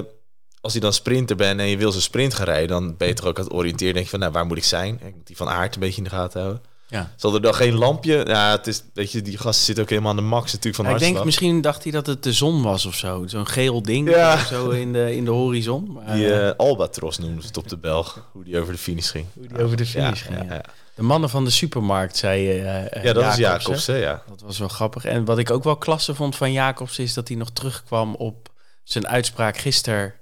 als 0.61 0.73
je 0.75 0.81
dan 0.81 0.93
sprinter 0.93 1.37
bent 1.37 1.61
en 1.61 1.67
je 1.69 1.77
wil 1.77 1.93
zo'n 1.93 2.01
sprint 2.01 2.35
gaan 2.35 2.45
rijden, 2.45 2.69
dan 2.69 2.97
ben 2.97 3.09
je 3.09 3.15
toch 3.15 3.27
ook 3.27 3.39
aan 3.39 3.45
het 3.45 3.53
oriënteren. 3.53 3.93
Denk 3.95 4.05
je 4.05 4.11
van, 4.11 4.21
nou, 4.21 4.33
waar 4.33 4.47
moet 4.47 4.57
ik 4.57 4.65
zijn? 4.65 4.95
Ik 5.05 5.15
moet 5.15 5.27
die 5.27 5.37
van 5.37 5.49
aard 5.49 5.75
een 5.75 5.81
beetje 5.81 5.97
in 5.99 6.05
de 6.05 6.11
gaten 6.11 6.41
houden. 6.41 6.63
Ja. 6.89 7.13
Zal 7.17 7.35
er 7.35 7.41
dan 7.43 7.55
geen 7.55 7.75
lampje? 7.75 8.25
Ja, 8.27 8.51
het 8.51 8.67
is, 8.67 8.83
weet 8.95 9.13
je, 9.13 9.23
die 9.23 9.39
gasten 9.39 9.65
zitten 9.65 9.85
ook 9.85 9.91
helemaal 9.91 10.11
aan 10.11 10.17
de 10.17 10.23
max 10.23 10.45
natuurlijk 10.53 10.75
van 10.77 10.85
Ja, 10.85 10.93
ik 10.93 10.99
denk 10.99 11.25
misschien 11.25 11.61
dacht 11.61 11.83
hij 11.83 11.93
dat 11.93 12.07
het 12.07 12.23
de 12.23 12.33
zon 12.33 12.63
was 12.63 12.87
of 12.87 12.95
zo. 12.95 13.27
Zo'n 13.27 13.47
geel 13.47 13.83
ding 13.83 14.11
Ja. 14.11 14.33
of 14.35 14.41
zo 14.47 14.71
in 14.71 14.93
de, 14.93 15.17
in 15.17 15.25
de 15.25 15.31
horizon. 15.31 15.93
Maar, 15.93 16.15
Die 16.15 16.33
eh, 16.33 16.49
eh, 16.49 16.55
Albatros 16.57 17.19
noemden 17.19 17.41
ze 17.43 17.47
het 17.47 17.57
op 17.57 17.69
de 17.69 17.77
Belg, 17.77 18.29
hoe 18.33 18.45
die 18.45 18.61
over 18.61 18.73
de 18.73 18.79
finish 18.79 19.11
ging. 19.11 19.27
hoe 19.35 19.47
die 19.49 19.63
over 19.63 19.77
de 19.77 19.87
finish 19.87 20.23
ja, 20.29 20.35
ging. 20.35 20.51
Ja. 20.51 20.61
De 20.95 21.03
mannen 21.03 21.31
van 21.31 21.45
de 21.45 21.51
supermarkt, 21.51 22.17
zei 22.17 22.61
eh, 22.61 23.03
Ja, 23.05 23.13
dat 23.13 23.25
is 23.33 23.37
Jacobs, 23.37 23.87
hè? 23.87 23.97
ja. 23.97 24.23
Dat 24.29 24.41
was 24.41 24.59
wel 24.59 24.69
grappig. 24.69 25.05
En 25.05 25.25
wat 25.25 25.39
ik 25.39 25.51
ook 25.51 25.65
wel 25.65 25.77
klasse 25.77 26.15
vond 26.15 26.37
van 26.37 26.53
Jacobs 26.53 26.99
is 26.99 27.15
dat 27.15 27.29
hij 27.29 27.37
nog 27.37 27.51
terugkwam 27.51 28.15
op 28.15 28.49
zijn 28.85 29.07
uitspraak 29.09 29.57
gisteren. 29.57 30.15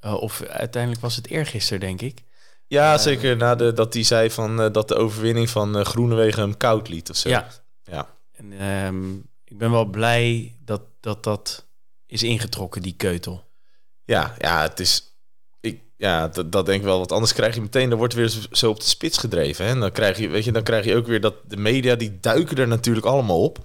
of 0.00 0.42
uiteindelijk 0.42 1.02
was 1.02 1.16
het 1.16 1.26
eergisteren, 1.26 1.80
denk 1.80 2.00
ik. 2.00 2.22
Ja, 2.70 2.98
zeker 2.98 3.36
na 3.36 3.54
de, 3.54 3.72
dat 3.72 3.94
hij 3.94 4.02
zei 4.02 4.30
van, 4.30 4.60
eh, 4.62 4.72
dat 4.72 4.88
de 4.88 4.94
overwinning 4.94 5.50
van 5.50 5.78
eh, 5.78 5.84
Groenewegen 5.84 6.42
hem 6.42 6.56
koud 6.56 6.88
liet 6.88 7.10
of 7.10 7.16
zo. 7.16 7.28
Ja. 7.28 7.48
Ja. 7.84 8.06
En 8.32 8.52
ehm, 8.58 9.14
ik 9.44 9.58
ben 9.58 9.70
wel 9.70 9.84
blij 9.84 10.56
dat, 10.64 10.80
dat 11.00 11.24
dat 11.24 11.66
is 12.06 12.22
ingetrokken, 12.22 12.82
die 12.82 12.94
keutel. 12.96 13.44
Ja, 14.04 14.34
ja, 14.38 14.62
het 14.62 14.80
is. 14.80 15.14
Ik, 15.60 15.80
ja, 15.96 16.28
dat, 16.28 16.52
dat 16.52 16.66
denk 16.66 16.78
ik 16.78 16.84
wel. 16.84 16.98
Want 16.98 17.12
anders 17.12 17.32
krijg 17.32 17.54
je 17.54 17.60
meteen, 17.60 17.88
dan 17.88 17.98
wordt 17.98 18.14
weer 18.14 18.32
zo- 18.50 18.68
op 18.70 18.80
de 18.80 18.86
spits 18.86 19.18
gedreven. 19.18 19.64
Hè? 19.64 19.70
En 19.70 19.80
dan 19.80 19.92
krijg 19.92 20.18
je, 20.18 20.28
weet 20.28 20.44
je, 20.44 20.52
dan 20.52 20.62
krijg 20.62 20.84
je 20.84 20.96
ook 20.96 21.06
weer 21.06 21.20
dat 21.20 21.34
de 21.48 21.56
media 21.56 21.94
die 21.94 22.18
duiken 22.20 22.56
er 22.56 22.68
natuurlijk 22.68 23.06
allemaal 23.06 23.42
op. 23.42 23.58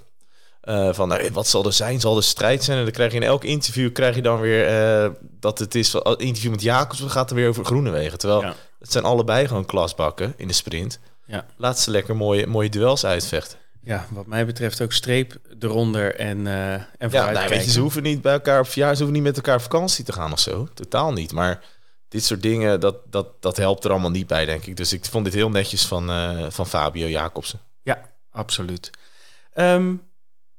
eh, 0.62 0.94
van 0.94 1.08
nou, 1.08 1.30
wat 1.32 1.48
zal 1.48 1.66
er 1.66 1.74
zijn? 1.74 2.00
Zal 2.00 2.18
er 2.18 2.24
strijd 2.24 2.64
zijn? 2.64 2.78
En 2.78 2.84
dan 2.84 2.94
krijg 2.94 3.12
je 3.12 3.18
in 3.18 3.24
elk 3.24 3.44
interview 3.44 3.92
krijg 3.92 4.16
je 4.16 4.22
dan 4.22 4.40
weer 4.40 4.68
eh, 4.68 5.10
dat 5.22 5.60
het 5.60 5.76
is. 5.76 5.94
Interview 6.18 6.52
met 6.52 6.62
Jacobs 6.62 7.02
gaat 7.02 7.30
er 7.30 7.36
weer 7.36 7.48
over 7.50 7.66
Groenewegen. 7.66 8.18
Terwijl 8.18 8.42
Ja. 8.42 8.56
Het 8.86 8.94
zijn 8.94 9.06
allebei 9.06 9.48
gewoon 9.48 9.66
klasbakken 9.66 10.34
in 10.38 10.48
de 10.48 10.54
sprint. 10.54 11.00
Ja. 11.26 11.46
Laat 11.58 11.80
ze 11.80 11.92
lekker 11.92 12.16
mooie, 12.16 12.48
mooie 12.48 12.70
duels 12.70 13.06
uitvechten. 13.06 13.58
Ja, 13.82 14.06
wat 14.10 14.26
mij 14.26 14.46
betreft 14.46 14.82
ook 14.82 14.92
streep 14.92 15.38
eronder 15.60 16.16
en, 16.16 16.48
eh 16.48 16.74
en 16.74 17.10
Ja, 17.10 17.32
nou, 17.32 17.50
weet 17.50 17.66
je, 17.66 17.72
ze 17.72 17.80
hoeven 17.80 18.04
niet 18.04 18.22
bij 18.22 18.34
elkaar 18.34 18.60
op 18.60 18.68
verjaardag, 18.68 18.98
ze 18.98 19.04
hoeven 19.04 19.22
niet 19.24 19.34
met 19.34 19.38
elkaar 19.38 19.56
op 19.56 19.62
vakantie 19.62 20.06
te 20.06 20.14
gaan 20.14 20.32
of 20.32 20.40
zo. 20.40 20.68
Totaal 20.74 21.14
niet. 21.14 21.32
Maar 21.32 21.64
dit 22.08 22.24
soort 22.24 22.42
dingen, 22.42 22.80
dat, 22.80 22.96
dat, 23.10 23.42
dat 23.42 23.58
helpt 23.58 23.84
er 23.84 23.92
allemaal 23.92 24.10
niet 24.12 24.28
bij, 24.28 24.46
denk 24.46 24.66
ik. 24.66 24.78
Dus 24.78 24.94
ik 24.94 25.06
vond 25.06 25.26
dit 25.26 25.34
heel 25.34 25.50
netjes 25.50 25.86
van, 25.86 26.10
eh, 26.10 26.46
van 26.50 26.68
Fabio 26.68 27.08
Jacobsen. 27.08 27.60
Ja, 27.82 28.10
absoluut. 28.32 28.90
Ehm, 29.54 29.96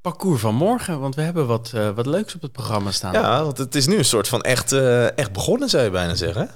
parcours 0.00 0.40
van 0.40 0.54
morgen, 0.54 1.00
want 1.00 1.14
we 1.14 1.22
hebben 1.22 1.46
wat, 1.46 1.72
eh, 1.74 1.90
wat 1.90 2.06
leuks 2.06 2.34
op 2.34 2.42
het 2.42 2.52
programma 2.52 2.90
staan. 2.90 3.12
Ja, 3.12 3.42
want 3.42 3.58
het 3.58 3.74
is 3.74 3.86
nu 3.86 3.96
een 3.98 4.04
soort 4.04 4.28
van 4.28 4.42
echt, 4.42 4.72
echt 5.14 5.32
begonnen, 5.32 5.68
zou 5.68 5.84
je 5.84 5.90
bijna 5.90 6.14
zeggen. 6.14 6.50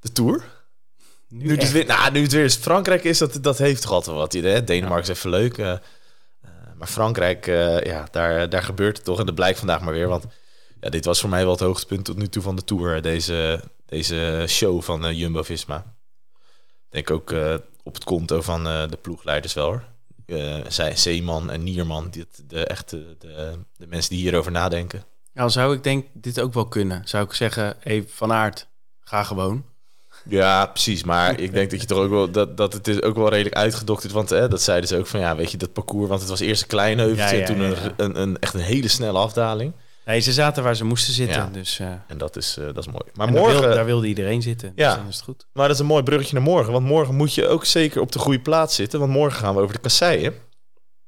De 0.00 0.12
Tour. 0.12 0.44
Nu 1.32 1.44
Nu, 1.44 1.56
het 1.56 1.72
weer, 1.72 1.86
nou, 1.86 2.12
nu 2.12 2.22
het 2.22 2.32
weer 2.32 2.42
eens 2.42 2.56
Frankrijk 2.56 3.04
is, 3.04 3.18
dat, 3.18 3.38
dat 3.40 3.58
heeft 3.58 3.82
toch 3.82 3.90
altijd 3.90 4.16
wat. 4.16 4.32
Hè? 4.32 4.64
Denemarken 4.64 5.10
is 5.10 5.16
even 5.18 5.30
leuk. 5.30 5.58
eh, 5.58 5.72
eh, 5.72 5.78
maar 6.76 6.88
Frankrijk, 6.88 7.46
eh, 7.46 7.80
ja, 7.80 8.08
daar, 8.10 8.48
daar 8.48 8.62
gebeurt 8.62 8.96
het 8.96 9.06
toch. 9.06 9.18
En 9.18 9.26
dat 9.26 9.34
blijkt 9.34 9.58
vandaag 9.58 9.80
maar 9.80 9.92
weer. 9.92 10.08
Want 10.08 10.24
ja, 10.80 10.90
dit 10.90 11.04
was 11.04 11.20
voor 11.20 11.30
mij 11.30 11.42
wel 11.42 11.50
het 11.50 11.60
hoogtepunt 11.60 12.04
tot 12.04 12.16
nu 12.16 12.28
toe 12.28 12.42
van 12.42 12.56
de 12.56 12.64
Tour. 12.64 13.02
Deze, 13.02 13.60
deze 13.86 14.44
show 14.48 14.82
van 14.82 15.04
eh, 15.06 15.18
Jumbo-Visma. 15.18 15.76
Ik 16.90 17.04
denk 17.06 17.10
ook 17.10 17.34
op 17.82 17.94
het 17.94 18.04
konto 18.04 18.40
van 18.40 18.64
de 18.64 18.98
ploegleiders 19.02 19.54
wel 19.54 19.66
hoor. 19.66 19.84
Zij, 20.68 20.96
Zeeman 20.96 21.50
en 21.50 21.62
Nierman, 21.62 22.10
dit, 22.10 22.42
de, 22.50 22.66
echte 22.66 23.16
de, 23.18 23.58
de 23.76 23.86
mensen 23.86 24.10
die 24.10 24.20
hierover 24.20 24.52
nadenken. 24.52 25.04
Nou, 25.32 25.50
zou 25.50 25.74
ik 25.74 25.82
denk 25.84 26.06
dit 26.12 26.40
ook 26.40 26.54
wel 26.54 26.68
kunnen. 26.68 27.02
Zou 27.08 27.24
ik 27.24 27.32
zeggen, 27.32 27.76
hey, 27.80 28.04
Van 28.08 28.32
Aert, 28.32 28.66
ga 29.00 29.22
gewoon. 29.22 29.64
Ja, 30.28 30.66
precies. 30.66 31.04
Maar 31.04 31.40
ik 31.40 31.52
denk 31.52 31.70
dat 31.70 31.80
je 31.80 31.86
toch 31.86 31.98
ook 31.98 32.10
wel 32.10 32.30
dat, 32.30 32.56
dat 32.56 32.72
het 32.72 32.88
is 32.88 33.02
ook 33.02 33.16
wel 33.16 33.28
redelijk 33.28 33.54
uitgedokterd. 33.56 34.12
Want 34.12 34.30
hè, 34.30 34.48
dat 34.48 34.62
zeiden 34.62 34.88
ze 34.88 34.96
ook 34.96 35.06
van 35.06 35.20
ja, 35.20 35.36
weet 35.36 35.50
je, 35.50 35.56
dat 35.56 35.72
parcours. 35.72 36.08
Want 36.08 36.20
het 36.20 36.30
was 36.30 36.40
eerst 36.40 36.62
een 36.62 36.68
klein 36.68 36.98
heuveltje 36.98 37.36
Ja, 37.36 37.42
ja, 37.42 37.48
en 37.48 37.54
toen 37.54 37.62
ja, 37.62 37.76
een. 37.76 37.92
Een, 37.96 38.20
een, 38.20 38.38
echt 38.38 38.54
een 38.54 38.60
hele 38.60 38.88
snelle 38.88 39.18
afdaling. 39.18 39.72
Nee, 40.04 40.20
ze 40.20 40.32
zaten 40.32 40.62
waar 40.62 40.76
ze 40.76 40.84
moesten 40.84 41.12
zitten. 41.12 41.52
Dus, 41.52 41.78
eh, 41.78 41.86
En 42.06 42.18
dat 42.18 42.36
is, 42.36 42.56
eh, 42.56 42.64
dat 42.64 42.78
is 42.78 42.86
mooi. 42.86 43.04
Maar 43.14 43.32
daar, 43.32 43.36
morgen, 43.36 43.74
daar 43.74 43.84
wilde 43.84 44.06
iedereen 44.06 44.42
zitten. 44.42 44.72
Ja. 44.74 44.88
Dus 44.88 44.96
dan 44.96 45.08
is 45.08 45.14
het 45.14 45.24
goed. 45.24 45.46
maar 45.52 45.66
dat 45.66 45.74
is 45.74 45.80
een 45.80 45.86
mooi 45.86 46.02
bruggetje 46.02 46.34
naar 46.34 46.42
morgen. 46.44 46.72
Want 46.72 46.86
morgen 46.86 47.14
moet 47.14 47.34
je 47.34 47.46
ook 47.46 47.64
zeker 47.64 48.00
op 48.00 48.12
de 48.12 48.18
goede 48.18 48.40
plaats 48.40 48.74
zitten. 48.74 48.98
Want 48.98 49.12
morgen 49.12 49.38
gaan 49.38 49.54
we 49.54 49.60
over 49.60 49.74
de 49.74 49.80
kasseien. 49.80 50.34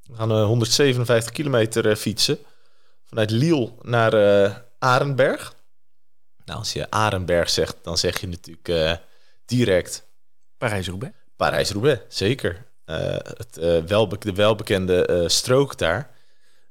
We 0.06 0.16
gaan 0.16 0.30
eh, 0.30 0.44
157 0.44 1.32
kilometer 1.32 1.96
fietsen. 1.96 2.38
Vanuit 3.04 3.30
Lille 3.30 3.72
naar 3.82 4.12
Arenberg. 4.78 5.53
Nou, 6.44 6.58
als 6.58 6.72
je 6.72 6.90
Arenberg 6.90 7.50
zegt, 7.50 7.76
dan 7.82 7.98
zeg 7.98 8.20
je 8.20 8.28
natuurlijk 8.28 8.68
eh, 8.68 8.92
direct 9.44 10.06
Parijs-Roubaix. 10.58 11.14
Parijs-Roubaix, 11.36 12.00
zeker. 12.08 12.66
Eh, 12.84 13.16
het, 13.18 13.56
welbe 13.86 14.18
de 14.18 14.32
welbekende 14.32 15.24
strook 15.28 15.78
daar, 15.78 16.10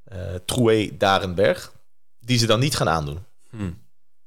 eh 0.03 0.35
Troué-Darenberg, 0.45 1.73
die 2.19 2.37
ze 2.37 2.45
dan 2.45 2.59
niet 2.59 2.75
gaan 2.75 2.89
aandoen. 2.89 3.25
Hm. 3.49 3.71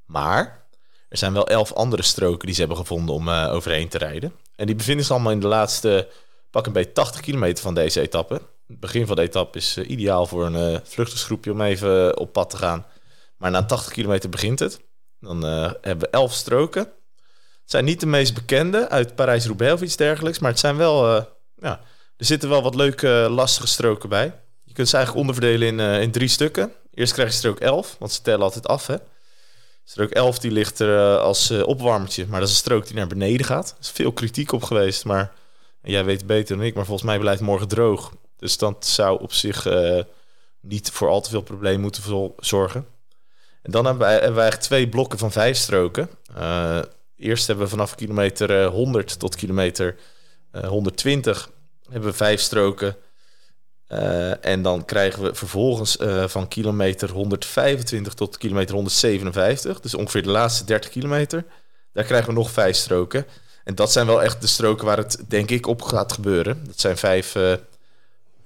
Maar 0.05 0.67
er 1.09 1.19
zijn 1.19 1.33
wel 1.33 1.49
elf 1.49 1.73
andere 1.73 2.03
stroken 2.03 2.47
die 2.47 2.55
ze 2.55 2.61
hebben 2.61 2.79
gevonden 2.79 3.15
om 3.15 3.29
overheen 3.29 3.88
te 3.88 3.99
rijden. 3.99 4.33
En 4.57 4.67
die 4.67 4.75
bevinden 4.75 5.05
zich 5.05 5.15
allemaal 5.15 5.33
in 5.33 5.41
de 5.41 5.47
laatste 5.47 6.09
pak 6.50 6.67
een 6.67 6.73
beetje 6.73 6.93
80 6.93 7.21
kilometer 7.21 7.62
van 7.62 7.75
deze 7.75 8.00
etappe. 8.00 8.35
Het 8.67 8.81
begin 8.81 9.07
van 9.07 9.17
de 9.17 9.23
etappe 9.23 9.59
is 9.59 9.79
ideaal 9.79 10.26
voor 10.26 10.47
een 10.47 10.81
vluchtersgroepje 10.85 11.53
om 11.53 11.61
even 11.61 12.19
op 12.19 12.33
pad 12.33 12.50
te 12.50 12.57
gaan. 12.57 12.87
Maar 13.37 13.50
na 13.50 13.65
80 13.65 13.93
kilometer 13.93 14.31
begint 14.31 14.59
het. 14.59 14.81
Dan 15.20 15.46
eh, 15.46 15.73
hebben 15.80 16.11
we 16.11 16.11
elf 16.11 16.32
stroken. 16.32 16.82
Het 16.82 17.75
zijn 17.75 17.85
niet 17.85 18.00
de 18.00 18.06
meest 18.06 18.35
bekende 18.35 18.88
uit 18.88 19.14
Parijs-Roubaix 19.14 19.73
of 19.73 19.82
iets 19.82 19.96
dergelijks. 19.96 20.38
Maar 20.38 20.50
het 20.50 20.61
zijn 20.61 20.76
wel... 20.76 21.16
eh, 21.16 21.25
ja, 21.56 21.80
er 22.16 22.25
zitten 22.25 22.49
wel 22.49 22.62
wat 22.62 22.75
leuke, 22.75 23.08
lastige 23.30 23.66
stroken 23.66 24.08
bij. 24.08 24.40
Je 24.64 24.73
kunt 24.73 24.88
ze 24.88 24.96
eigenlijk 24.96 25.26
onderverdelen 25.26 25.68
in, 25.68 25.80
eh, 25.80 26.02
in 26.02 26.11
drie 26.11 26.28
stukken. 26.28 26.73
Eerst 26.94 27.12
krijg 27.12 27.28
je 27.30 27.37
strook 27.37 27.61
11, 27.61 27.96
want 27.99 28.12
ze 28.12 28.23
tellen 28.23 28.42
altijd 28.42 28.66
af, 28.66 28.87
hè. 28.87 28.96
Strook 29.85 30.11
11 30.11 30.38
die 30.38 30.50
ligt 30.50 30.78
er 30.78 31.18
als 31.18 31.50
opwarmertje, 31.50 32.26
maar 32.26 32.40
dat 32.40 32.49
is 32.49 32.54
een 32.54 32.61
strook 32.61 32.87
die 32.87 32.96
naar 32.96 33.06
beneden 33.06 33.46
gaat. 33.46 33.70
Er 33.70 33.76
is 33.80 33.90
veel 33.90 34.12
kritiek 34.12 34.52
op 34.52 34.62
geweest, 34.62 35.04
maar 35.04 35.32
jij 35.82 36.04
weet 36.04 36.26
beter 36.26 36.56
dan 36.56 36.66
ik. 36.66 36.75
Maar 36.75 36.85
volgens 36.85 37.06
mij 37.06 37.18
blijft 37.18 37.40
morgen 37.40 37.68
droog. 37.68 38.12
Dus 38.37 38.58
dat 38.58 38.87
zou 38.87 39.20
op 39.20 39.32
zich 39.32 39.66
niet 40.61 40.90
voor 40.90 41.08
al 41.08 41.20
te 41.20 41.30
veel 41.30 41.40
problemen 41.42 41.80
moeten 41.80 42.32
zorgen. 42.38 42.87
En 43.66 43.73
dan 43.73 43.85
hebben 43.85 44.06
wij, 44.06 44.20
eigenlijk 44.20 44.61
twee 44.61 44.88
blokken 44.88 45.18
van 45.18 45.32
vijf 45.32 45.56
stroken. 45.56 46.08
Eh, 46.35 46.78
eerst 47.16 47.46
hebben 47.46 47.64
we 47.64 47.70
vanaf 47.70 47.94
kilometer 47.94 48.62
eh, 48.62 48.68
100 48.68 49.18
tot 49.18 49.37
kilometer 49.37 49.96
eh, 50.50 50.68
120 50.68 51.50
hebben 51.90 52.11
we 52.11 52.16
vijf 52.16 52.40
stroken. 52.40 52.96
Eh, 53.87 54.44
en 54.44 54.62
dan 54.62 54.85
krijgen 54.85 55.23
we 55.23 55.35
vervolgens 55.35 55.96
eh, 55.96 56.28
van 56.28 56.49
kilometer 56.49 57.11
125 57.11 58.14
tot 58.14 58.38
kilometer 58.38 58.75
157, 58.75 59.80
dus 59.80 59.94
ongeveer 59.94 60.23
de 60.23 60.30
laatste 60.30 60.64
30 60.64 60.90
kilometer, 60.90 61.44
daar 61.92 62.04
krijgen 62.04 62.28
we 62.28 62.35
nog 62.35 62.50
vijf 62.50 62.76
stroken. 62.76 63.26
En 63.64 63.75
dat 63.75 63.92
zijn 63.92 64.06
wel 64.06 64.23
echt 64.23 64.40
de 64.40 64.46
stroken 64.46 64.87
waar 64.87 64.96
het, 64.96 65.25
denk 65.28 65.50
ik, 65.50 65.66
op 65.66 65.82
gaat 65.82 66.12
gebeuren. 66.12 66.64
Dat 66.66 66.80
zijn 66.80 66.96
vijf, 66.96 67.35
eh, 67.35 67.52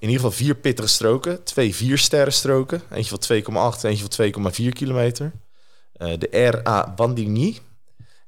in 0.01 0.09
ieder 0.09 0.15
geval 0.15 0.31
vier 0.31 0.55
pittige 0.55 0.89
stroken, 0.89 1.45
twee 1.45 1.75
vier 1.75 1.99
sterren 1.99 2.33
stroken, 2.33 2.83
eentje 2.91 3.17
van 3.19 3.73
2,8, 3.75 3.85
eentje 3.85 4.07
van 4.33 4.53
2,4 4.53 4.69
kilometer. 4.73 5.33
Eh, 5.93 6.19
de 6.19 6.39
R.A. 6.49 6.95
Bandigny 6.97 7.59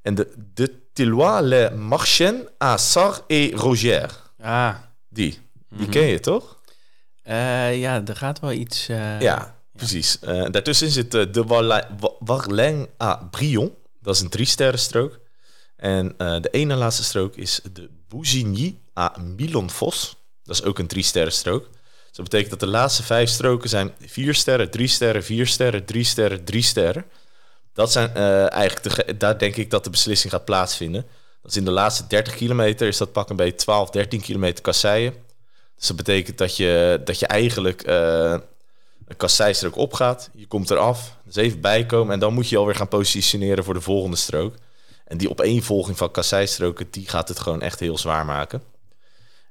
en 0.02 0.14
de, 0.14 0.32
de 0.54 0.80
Tillois 0.92 1.40
Le 1.42 1.70
Marchen 1.70 2.48
à 2.62 2.76
Sar 2.76 3.20
et 3.26 3.54
Roger. 3.54 4.20
Ah, 4.40 4.74
Die, 5.08 5.38
die 5.68 5.80
Mhm. 5.80 5.90
ken 5.90 6.02
je 6.02 6.20
toch? 6.20 6.60
eh, 7.22 7.80
ja, 7.80 8.02
er 8.06 8.16
gaat 8.16 8.40
wel 8.40 8.52
iets... 8.52 8.88
eh, 8.88 9.20
Ja, 9.20 9.56
precies. 9.72 10.18
Daartussen 10.50 10.90
zit 10.90 11.10
de 11.10 11.44
Warla- 11.46 11.88
Wa- 12.00 12.12
Warling 12.18 12.88
à 13.02 13.16
Brion. 13.30 13.74
Dat 14.00 14.14
is 14.14 14.20
een 14.20 14.28
drie 14.28 14.46
sterren 14.46 14.78
strook. 14.78 15.20
En 15.76 16.14
de 16.18 16.48
ene 16.50 16.74
laatste 16.74 17.04
strook 17.04 17.36
is 17.36 17.60
de 17.72 17.90
Bousigny 18.08 18.78
à 18.98 19.12
Milonfos. 19.36 20.16
Dat 20.52 20.60
is 20.60 20.68
ook 20.70 20.78
een 20.78 20.86
drie 20.86 21.02
sterren 21.02 21.32
strook. 21.32 21.68
Dus 22.06 22.16
dat 22.16 22.24
betekent 22.24 22.50
dat 22.50 22.60
de 22.60 22.66
laatste 22.66 23.02
vijf 23.02 23.28
stroken 23.28 23.68
zijn 23.68 23.92
vier 24.00 24.34
sterren, 24.34 24.70
drie 24.70 24.88
sterren, 24.88 25.24
vier 25.24 25.46
sterren, 25.46 25.84
drie 25.84 26.04
sterren, 26.04 26.44
drie 26.44 26.62
sterren. 26.62 27.04
Dat 27.72 27.92
zijn 27.92 28.14
eh, 28.14 28.52
eigenlijk, 28.52 29.06
de, 29.06 29.16
daar 29.16 29.38
denk 29.38 29.56
ik 29.56 29.70
dat 29.70 29.84
de 29.84 29.90
beslissing 29.90 30.32
gaat 30.32 30.44
plaatsvinden. 30.44 31.06
Is 31.44 31.56
in 31.56 31.64
de 31.64 31.70
laatste 31.70 32.06
30 32.06 32.34
kilometer, 32.34 32.86
is 32.86 32.96
dat 32.96 33.12
pak 33.12 33.30
een 33.30 33.36
beetje 33.36 33.54
12, 33.54 33.90
13 33.90 34.20
kilometer 34.20 34.62
kasseien. 34.62 35.14
Dus 35.76 35.86
dat 35.86 35.96
betekent 35.96 36.38
dat 36.38 36.56
je, 36.56 37.00
dat 37.04 37.18
je 37.18 37.26
eigenlijk 37.26 37.82
eh, 37.82 38.36
een 39.06 39.16
kasseistrook 39.16 39.76
opgaat. 39.76 40.30
Je 40.34 40.46
komt 40.46 40.70
eraf, 40.70 41.16
dus 41.24 41.36
even 41.36 41.60
bijkomen 41.60 42.12
en 42.12 42.20
dan 42.20 42.34
moet 42.34 42.48
je 42.48 42.56
alweer 42.56 42.74
gaan 42.74 42.88
positioneren 42.88 43.64
voor 43.64 43.74
de 43.74 43.80
volgende 43.80 44.16
strook. 44.16 44.54
En 45.04 45.18
die 45.18 45.30
opeenvolging 45.30 45.96
van 45.96 46.10
kasseistroken, 46.10 46.86
die 46.90 47.08
gaat 47.08 47.28
het 47.28 47.38
gewoon 47.38 47.62
echt 47.62 47.80
heel 47.80 47.98
zwaar 47.98 48.24
maken. 48.24 48.71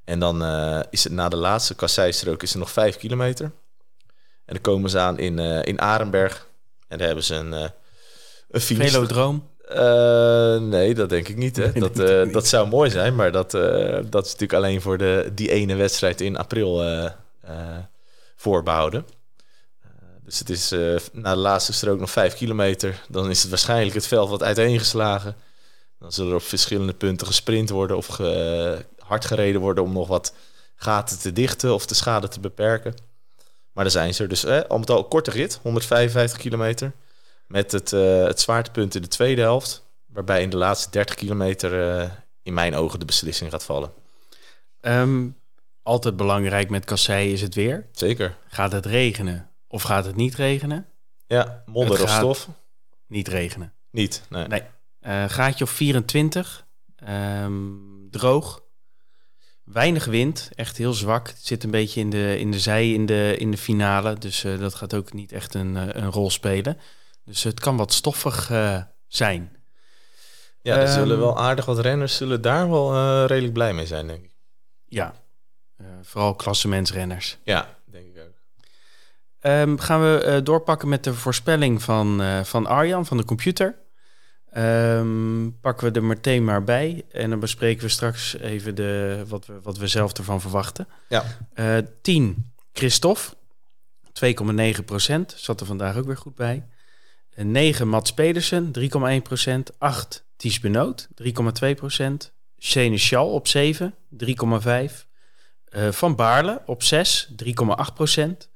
En 0.04 0.20
dan 0.20 0.44
eh, 0.44 0.80
is 0.90 1.04
het 1.04 1.14
na 1.14 1.30
de 1.30 1.36
laatste 1.36 1.76
kasseistrook 1.76 2.44
is 2.44 2.54
er 2.54 2.60
nog 2.60 2.72
5 2.72 2.98
kilometer. 2.98 3.46
En 4.46 4.54
dan 4.54 4.62
komen 4.62 4.90
ze 4.90 5.00
aan 5.00 5.20
in, 5.20 5.40
eh, 5.40 5.64
in 5.64 5.80
Arenberg. 5.82 6.48
En 6.88 6.98
daar 6.98 7.08
hebben 7.08 7.26
ze 7.26 7.36
een, 7.36 7.54
eh 7.54 7.70
een 8.50 8.62
finish. 8.62 8.92
Velodroom. 8.92 9.50
Nee, 10.70 10.94
dat 10.94 11.10
denk 11.10 11.28
ik 11.28 11.38
niet. 11.38 11.56
Hè. 11.56 11.64
Nee, 11.72 11.80
dat, 11.82 11.96
dat 12.08 12.24
niet. 12.26 12.34
dat 12.34 12.48
zou 12.48 12.68
mooi 12.68 12.90
zijn, 12.90 13.16
maar 13.16 13.32
dat, 13.32 13.52
dat 13.52 14.26
is 14.26 14.32
natuurlijk 14.32 14.54
alleen 14.54 14.82
voor 14.82 14.98
de, 14.98 15.32
die 15.36 15.52
ene 15.52 15.76
wedstrijd 15.76 16.22
in 16.22 16.38
april 16.38 16.82
eh, 16.84 17.06
eh, 17.42 17.78
voorbehouden. 18.36 19.06
Eh, 19.82 19.90
dus 20.24 20.40
het 20.40 20.50
is 20.50 20.72
na 21.12 21.34
de 21.34 21.40
laatste 21.40 21.74
strook 21.74 22.00
nog 22.00 22.12
vijf 22.12 22.34
kilometer. 22.34 23.02
Dan 23.10 23.30
is 23.30 23.42
het 23.42 23.50
waarschijnlijk 23.50 23.96
het 23.96 24.08
veld 24.08 24.30
wat 24.30 24.44
uiteengeslagen. 24.44 25.36
Dan 26.00 26.12
zullen 26.12 26.30
er 26.32 26.38
op 26.38 26.44
verschillende 26.44 26.94
punten 26.94 27.28
gesprint 27.28 27.70
worden 27.70 27.98
of 27.98 28.08
ge- 28.08 28.86
hard 29.12 29.26
gereden 29.26 29.62
worden 29.62 29.84
om 29.84 29.94
nog 29.94 30.08
wat 30.08 30.34
gaten 30.76 31.20
te 31.20 31.34
dichten 31.34 31.74
of 31.74 31.86
de 31.86 31.96
schade 31.96 32.28
te 32.28 32.40
beperken. 32.40 32.94
Maar 33.72 33.84
daar 33.84 33.94
zijn 33.94 34.14
ze 34.14 34.24
er. 34.24 34.30
Dus 34.30 34.44
eh, 34.44 34.62
al 34.62 34.80
met 34.80 34.90
al 34.90 35.08
korte 35.08 35.32
rit, 35.32 35.60
155 35.62 36.38
kilometer. 36.38 36.92
Met 37.48 37.72
het, 37.72 37.94
eh, 37.94 38.24
het 38.24 38.40
zwaartepunt 38.40 38.96
in 38.96 39.02
de 39.02 39.08
tweede 39.08 39.42
helft. 39.42 39.86
Waarbij 40.06 40.42
in 40.42 40.50
de 40.50 40.58
laatste 40.58 40.90
30 40.90 41.16
kilometer 41.16 41.90
eh, 41.90 42.10
in 42.44 42.54
mijn 42.54 42.76
ogen 42.76 43.00
de 43.00 43.06
beslissing 43.06 43.52
gaat 43.52 43.64
vallen. 43.64 43.92
Ehm, 44.80 45.28
altijd 45.84 46.16
belangrijk 46.16 46.70
met 46.70 46.86
kassei 46.86 47.34
is 47.34 47.42
het 47.42 47.56
weer. 47.56 47.88
Zeker. 47.92 48.38
Gaat 48.48 48.72
het 48.72 48.86
regenen 48.86 49.50
of 49.68 49.82
gaat 49.82 50.06
het 50.06 50.16
niet 50.16 50.36
regenen? 50.36 50.86
Ja, 51.28 51.64
modder 51.66 52.04
of 52.04 52.10
stof? 52.10 52.48
Niet 53.08 53.28
regenen. 53.28 53.74
Niet. 53.92 54.24
Nee. 54.30 54.48
Nee. 54.48 54.64
Eh, 55.00 55.30
gaatje 55.30 55.64
of 55.64 55.70
24. 55.70 56.66
Ehm, 56.96 57.54
droog. 58.10 58.62
Weinig 59.72 60.06
wind, 60.06 60.50
echt 60.56 60.78
heel 60.78 60.94
zwak. 60.94 61.28
Het 61.28 61.46
zit 61.46 61.64
een 61.64 61.72
beetje 61.72 62.00
in 62.00 62.10
de, 62.10 62.40
in 62.40 62.52
de 62.52 62.60
zij 62.60 62.92
in 62.92 63.06
de, 63.06 63.36
in 63.38 63.52
de 63.52 63.58
finale. 63.58 64.14
Dus 64.14 64.44
eh, 64.44 64.60
dat 64.60 64.76
gaat 64.76 64.94
ook 64.94 65.14
niet 65.14 65.32
echt 65.32 65.54
een, 65.54 65.78
eh, 65.78 66.02
een 66.02 66.12
rol 66.12 66.30
spelen. 66.30 66.78
Dus 67.26 67.44
het 67.44 67.60
kan 67.60 67.78
wat 67.78 67.94
stoffig 67.94 68.52
eh, 68.52 68.82
zijn. 69.08 69.56
Ja, 70.62 70.76
er 70.76 70.84
Ehm, 70.84 70.94
zullen 70.94 71.20
wel 71.20 71.40
aardig 71.40 71.66
wat 71.66 71.80
renners 71.80 72.16
zullen 72.16 72.42
daar 72.42 72.70
wel 72.70 73.26
redelijk 73.26 73.54
blij 73.54 73.74
mee 73.74 73.86
zijn, 73.86 74.08
denk 74.08 74.24
ik. 74.24 74.32
Ja, 74.86 75.14
vooral 76.02 76.36
klassementsrenners. 76.36 77.38
Ja, 77.44 77.78
denk 77.86 78.06
ik 78.16 78.22
ook. 78.22 78.34
Ehm, 79.40 79.78
gaan 79.78 80.02
we 80.02 80.40
doorpakken 80.44 80.90
met 80.90 81.04
de 81.04 81.14
voorspelling 81.14 81.82
van, 81.82 82.22
van 82.46 82.66
Arjan 82.66 83.06
van 83.06 83.18
de 83.18 83.26
computer. 83.26 83.76
Ehm, 84.52 85.50
pakken 85.62 85.92
we 85.92 86.00
er 86.00 86.06
meteen 86.06 86.44
maar 86.44 86.64
bij. 86.64 87.06
En 87.12 87.30
dan 87.30 87.40
bespreken 87.40 87.84
we 87.84 87.90
straks 87.90 88.38
even 88.38 88.76
de, 88.76 89.24
wat, 89.28 89.46
we, 89.46 89.62
wat 89.62 89.78
we 89.78 89.88
zelf 89.88 90.14
ervan 90.14 90.42
verwachten. 90.42 90.88
Ja. 91.10 91.24
Eh 91.54 91.78
10, 92.02 92.52
Christophe. 92.74 93.36
2,9 94.14 94.86
procent. 94.86 95.34
Zat 95.38 95.60
er 95.60 95.66
vandaag 95.66 95.98
ook 95.98 96.06
weer 96.06 96.18
goed 96.18 96.36
bij. 96.36 96.66
Eh, 97.30 97.46
9, 97.46 97.88
Mats 97.88 98.14
Pedersen. 98.14 98.72
3,1 98.72 99.22
procent. 99.24 99.80
8, 99.80 100.26
Ties 100.36 100.60
Benoot. 100.60 101.08
3,2 101.16 101.76
procent. 101.76 102.34
Seneschal 102.58 103.32
op 103.34 103.48
7. 103.48 103.96
3,5. 104.10 105.08
Eh, 105.66 105.92
Van 105.92 106.16
Baarle 106.16 106.62
op 106.66 106.84
6. 106.84 107.34
3,8 107.36 107.94
procent. 107.94 108.50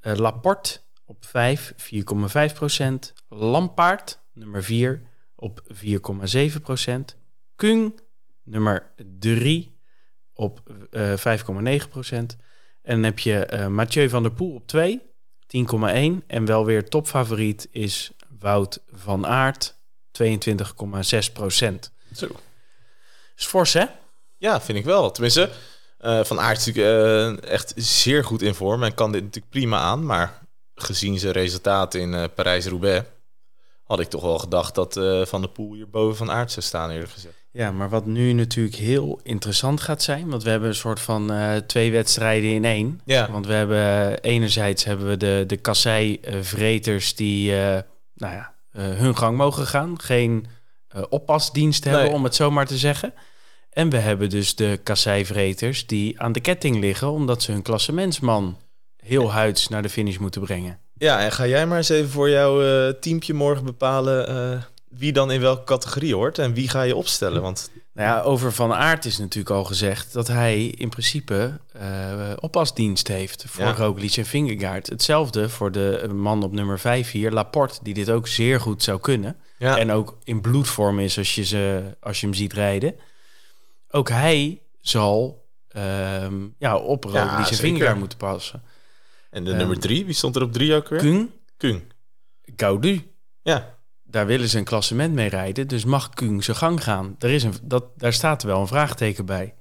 Eh, 0.00 0.14
Laporte 0.14 0.80
op 1.04 1.24
5, 1.24 1.74
4,5 1.76 2.54
procent. 2.54 3.12
Lampaard, 3.28 4.18
nummer 4.32 4.64
4, 4.64 5.02
op 5.42 5.62
4,7 5.72 6.62
procent. 6.62 7.16
Kung, 7.56 8.00
nummer 8.42 8.92
3, 9.18 9.76
op 10.34 10.62
eh 10.90 11.12
5,9 11.82 11.88
procent. 11.88 12.36
En 12.82 12.94
dan 12.94 13.02
heb 13.02 13.18
je 13.18 13.46
eh, 13.46 13.66
Mathieu 13.66 14.08
van 14.08 14.22
der 14.22 14.32
Poel 14.32 14.54
op 14.54 14.66
2, 14.66 15.00
10,1. 15.00 16.26
En 16.26 16.44
wel 16.44 16.64
weer 16.64 16.88
topfavoriet 16.88 17.68
is 17.70 18.12
Wout 18.38 18.80
van 18.92 19.26
Aert, 19.26 19.74
22,6 20.22 21.32
procent. 21.32 21.92
Zo. 22.14 22.28
Is 23.36 23.46
fors, 23.46 23.72
hè? 23.72 23.84
Ja, 24.38 24.60
vind 24.60 24.78
ik 24.78 24.84
wel. 24.84 25.10
Tenminste, 25.10 25.50
eh, 25.98 26.24
Van 26.24 26.40
Aert 26.40 26.58
is 26.58 26.66
natuurlijk 26.66 27.44
echt 27.44 27.72
zeer 27.76 28.24
goed 28.24 28.42
in 28.42 28.54
vorm 28.54 28.82
en 28.82 28.94
kan 28.94 29.12
dit 29.12 29.22
natuurlijk 29.22 29.52
prima 29.52 29.78
aan. 29.78 30.06
Maar 30.06 30.46
gezien 30.74 31.18
zijn 31.18 31.32
resultaten 31.32 32.00
in 32.00 32.30
Parijs-Roubaix... 32.34 33.04
had 33.92 34.00
ik 34.00 34.08
toch 34.08 34.22
wel 34.22 34.38
gedacht 34.38 34.74
dat 34.74 34.96
eh, 34.96 35.24
Van 35.24 35.40
der 35.40 35.50
Poel 35.50 35.74
hier 35.74 35.90
boven 35.90 36.16
Van 36.16 36.30
Aert 36.30 36.52
zou 36.52 36.64
staan, 36.64 36.90
eerlijk 36.90 37.10
gezegd. 37.10 37.34
Ja, 37.50 37.72
maar 37.72 37.88
wat 37.88 38.06
nu 38.06 38.32
natuurlijk 38.32 38.76
heel 38.76 39.20
interessant 39.22 39.80
gaat 39.80 40.02
zijn, 40.02 40.28
want 40.28 40.42
we 40.42 40.50
hebben 40.50 40.68
een 40.68 40.74
soort 40.74 41.00
van 41.00 41.32
eh, 41.32 41.56
twee 41.56 41.92
wedstrijden 41.92 42.50
in 42.50 42.64
één. 42.64 43.00
Ja. 43.04 43.30
Want 43.30 43.46
we 43.46 43.52
hebben 43.52 43.78
eh, 43.78 44.32
enerzijds 44.32 44.84
hebben 44.84 45.08
we 45.08 45.16
de, 45.16 45.44
de 45.46 45.56
kassei-vreters 45.56 47.14
die 47.14 47.50
nou 48.14 48.34
ja, 48.34 48.52
hun 48.70 49.16
gang 49.16 49.36
mogen 49.36 49.66
gaan. 49.66 50.00
Geen 50.00 50.46
oppasdienst 51.08 51.84
hebben, 51.84 52.02
Nee. 52.02 52.12
om 52.12 52.24
het 52.24 52.34
zo 52.34 52.50
maar 52.50 52.66
te 52.66 52.78
zeggen. 52.78 53.14
En 53.70 53.90
we 53.90 53.96
hebben 53.96 54.30
dus 54.30 54.54
de 54.54 54.80
kassei-vreters 54.82 55.86
die 55.86 56.20
aan 56.20 56.32
de 56.32 56.40
ketting 56.40 56.80
liggen, 56.80 57.10
omdat 57.10 57.42
ze 57.42 57.52
hun 57.52 57.62
klassementsman 57.62 58.58
heel 58.96 59.32
huids 59.32 59.68
naar 59.68 59.82
de 59.82 59.88
finish 59.88 60.16
moeten 60.16 60.40
brengen. 60.40 60.78
Ja, 61.02 61.20
en 61.20 61.32
ga 61.32 61.46
jij 61.46 61.66
maar 61.66 61.76
eens 61.76 61.88
even 61.88 62.10
voor 62.10 62.30
jouw 62.30 62.62
eh 62.62 62.94
teampje 63.00 63.34
morgen 63.34 63.64
bepalen... 63.64 64.28
eh, 64.28 64.62
wie 64.88 65.12
dan 65.12 65.30
in 65.32 65.40
welke 65.40 65.64
categorie 65.64 66.14
hoort 66.14 66.38
en 66.38 66.52
wie 66.54 66.68
ga 66.68 66.82
je 66.82 66.96
opstellen? 66.96 67.42
Want 67.42 67.70
Nou 67.92 68.08
ja, 68.08 68.20
over 68.20 68.52
Van 68.52 68.72
Aert 68.74 69.04
is 69.04 69.18
natuurlijk 69.18 69.54
al 69.54 69.64
gezegd 69.64 70.12
dat 70.12 70.26
hij 70.28 70.64
in 70.64 70.88
principe 70.88 71.58
eh 71.72 72.32
oppasdienst 72.40 73.08
heeft 73.08 73.44
voor 73.48 73.64
Ja. 73.64 73.72
Roglic 73.72 74.16
en 74.16 74.24
Vingegaard. 74.26 74.86
Hetzelfde 74.86 75.48
voor 75.48 75.72
de 75.72 76.08
man 76.14 76.42
op 76.42 76.52
nummer 76.52 76.78
5 76.78 77.10
hier, 77.10 77.30
Laporte, 77.30 77.78
die 77.82 77.94
dit 77.94 78.10
ook 78.10 78.28
zeer 78.28 78.60
goed 78.60 78.82
zou 78.82 79.00
kunnen. 79.00 79.36
ja, 79.58 79.78
En 79.78 79.92
ook 79.92 80.16
in 80.24 80.40
bloedvorm 80.40 80.98
is 80.98 81.18
als 81.18 81.34
je, 81.34 81.44
ze, 81.44 81.82
als 82.00 82.20
je 82.20 82.26
hem 82.26 82.34
ziet 82.34 82.52
rijden. 82.52 82.94
Ook 83.90 84.08
hij 84.08 84.60
zal 84.80 85.46
ehm, 85.68 86.34
ja, 86.58 86.76
op 86.76 87.04
Roglic 87.04 87.22
en 87.22 87.44
zeker. 87.44 87.56
Vingegaard 87.56 87.98
moeten 87.98 88.18
passen. 88.18 88.62
En 89.32 89.44
de 89.44 89.50
ehm, 89.50 89.58
nummer 89.58 89.78
drie, 89.78 90.04
wie 90.04 90.14
stond 90.14 90.36
er 90.36 90.42
op 90.42 90.52
drie 90.52 90.74
ook 90.74 90.88
weer? 90.88 90.98
Kung, 90.98 91.30
Kung. 91.56 91.82
Gaudu, 92.56 93.10
Ja, 93.42 93.78
daar 94.02 94.26
willen 94.26 94.48
ze 94.48 94.58
een 94.58 94.64
klassement 94.64 95.14
mee 95.14 95.28
rijden. 95.28 95.68
Dus 95.68 95.84
mag 95.84 96.10
Kung 96.10 96.44
zijn 96.44 96.56
gang 96.56 96.82
gaan? 96.82 97.16
Er 97.18 97.30
is 97.30 97.42
een, 97.42 97.54
dat, 97.62 97.84
daar 97.96 98.12
staat 98.12 98.42
wel 98.42 98.60
een 98.60 98.66
vraagteken 98.66 99.26
bij. 99.26 99.54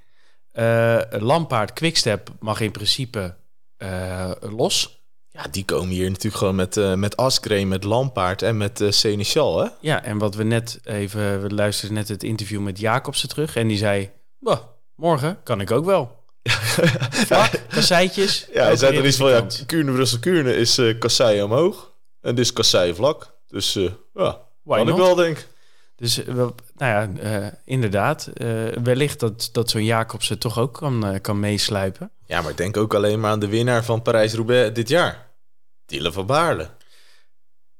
Eh 0.51 1.01
Lampaard 1.09 1.73
Quickstep 1.73 2.29
mag 2.39 2.59
in 2.59 2.71
principe 2.71 3.35
eh, 3.77 4.31
los. 4.39 5.03
ja, 5.29 5.43
die 5.51 5.65
komen 5.65 5.89
hier 5.89 6.07
natuurlijk 6.09 6.35
gewoon 6.35 6.55
met, 6.55 6.77
eh 6.77 6.93
met 6.93 7.17
Askreen, 7.17 7.67
met 7.67 7.83
Lampaard 7.83 8.41
en 8.41 8.57
met 8.57 8.81
uh, 8.81 8.91
Seneschal, 8.91 9.63
hè? 9.63 9.69
Ja, 9.79 10.03
en 10.03 10.17
wat 10.17 10.35
we 10.35 10.43
net 10.43 10.79
even... 10.83 11.41
We 11.41 11.49
luisterden 11.53 11.97
net 11.97 12.07
het 12.07 12.23
interview 12.23 12.61
met 12.61 12.79
Jacobsen 12.79 13.29
terug. 13.29 13.55
En 13.55 13.67
die 13.67 13.77
zei... 13.77 14.09
"Bah, 14.39 14.59
morgen 14.95 15.43
kan 15.43 15.61
ik 15.61 15.71
ook 15.71 15.85
wel. 15.85 16.20
Vlak, 16.43 17.51
kasseitjes. 17.69 18.45
Ja, 18.53 18.63
hij 18.63 18.75
zei 18.75 18.97
er 18.97 19.05
iets 19.05 19.17
van, 19.17 19.29
ja. 19.29 19.47
Kuurne, 19.65 19.91
Brussel, 19.91 20.19
Kuurne 20.19 20.55
is 20.55 20.77
eh 20.77 20.99
kassei 20.99 21.41
omhoog. 21.41 21.91
En 22.21 22.35
dit 22.35 22.45
is 22.45 22.53
kassei 22.53 22.93
vlak. 22.93 23.33
Dus 23.47 23.75
eh 23.75 23.91
ja, 24.13 24.41
kan 24.65 24.87
ik 24.87 24.95
wel, 24.95 25.15
denk 25.15 25.47
Dus 25.95 26.23
eh, 26.23 26.33
wel, 26.33 26.55
nou 26.75 27.13
ja, 27.21 27.59
inderdaad. 27.65 28.29
wellicht 28.83 29.19
dat, 29.19 29.49
dat 29.51 29.69
zo'n 29.69 29.83
Jacobsen 29.83 30.39
toch 30.39 30.59
ook 30.59 30.73
kan, 30.73 31.19
kan 31.21 31.39
meesluipen. 31.39 32.11
Ja, 32.25 32.41
maar 32.41 32.51
ik 32.51 32.57
denk 32.57 32.77
ook 32.77 32.93
alleen 32.93 33.19
maar 33.19 33.31
aan 33.31 33.39
de 33.39 33.47
winnaar 33.47 33.83
van 33.83 34.01
Parijs-Roubaix 34.01 34.73
dit 34.73 34.89
jaar. 34.89 35.29
Dylan 35.85 36.13
van 36.13 36.25
Baarle. 36.25 36.69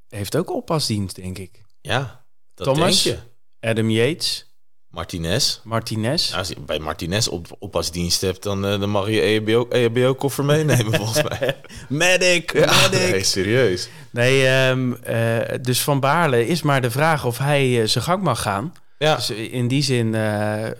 Heeft 0.09 0.35
ook 0.35 0.49
oppasdienst, 0.49 1.15
denk 1.15 1.37
ik. 1.37 1.61
Ja, 1.81 2.25
dat 2.53 2.67
Thomas? 2.67 3.03
denk 3.03 3.17
je. 3.17 3.67
Adam 3.67 3.89
Yates, 3.89 4.50
Martinez. 4.91 5.59
Martinez. 5.63 6.33
Als 6.33 6.47
je 6.47 6.55
bij 6.65 6.79
Martinez 6.79 7.27
op, 7.27 7.47
op 7.59 7.75
als 7.75 7.91
dienst 7.91 8.21
hebt, 8.21 8.43
dan, 8.43 8.65
eh, 8.65 8.79
dan 8.79 8.89
mag 8.89 9.09
je 9.09 9.21
EHBO, 9.21 9.67
EHBO-koffer 9.69 10.45
meenemen, 10.45 10.93
volgens 10.93 11.23
mij. 11.23 11.55
Medic, 11.89 12.53
Ja, 12.53 12.73
medic. 12.89 13.11
nee, 13.11 13.23
serieus. 13.23 13.89
Nee, 14.09 14.47
ehm, 14.47 14.93
eh, 14.93 15.57
dus 15.61 15.81
Van 15.81 15.99
Baarle 15.99 16.47
is 16.47 16.61
maar 16.61 16.81
de 16.81 16.91
vraag 16.91 17.25
of 17.25 17.37
hij 17.37 17.81
eh, 17.81 17.87
zijn 17.87 18.03
gang 18.03 18.23
mag 18.23 18.41
gaan. 18.41 18.73
Ja, 18.97 19.15
Dus 19.15 19.29
in 19.29 19.67
die 19.67 19.83
zin 19.83 20.09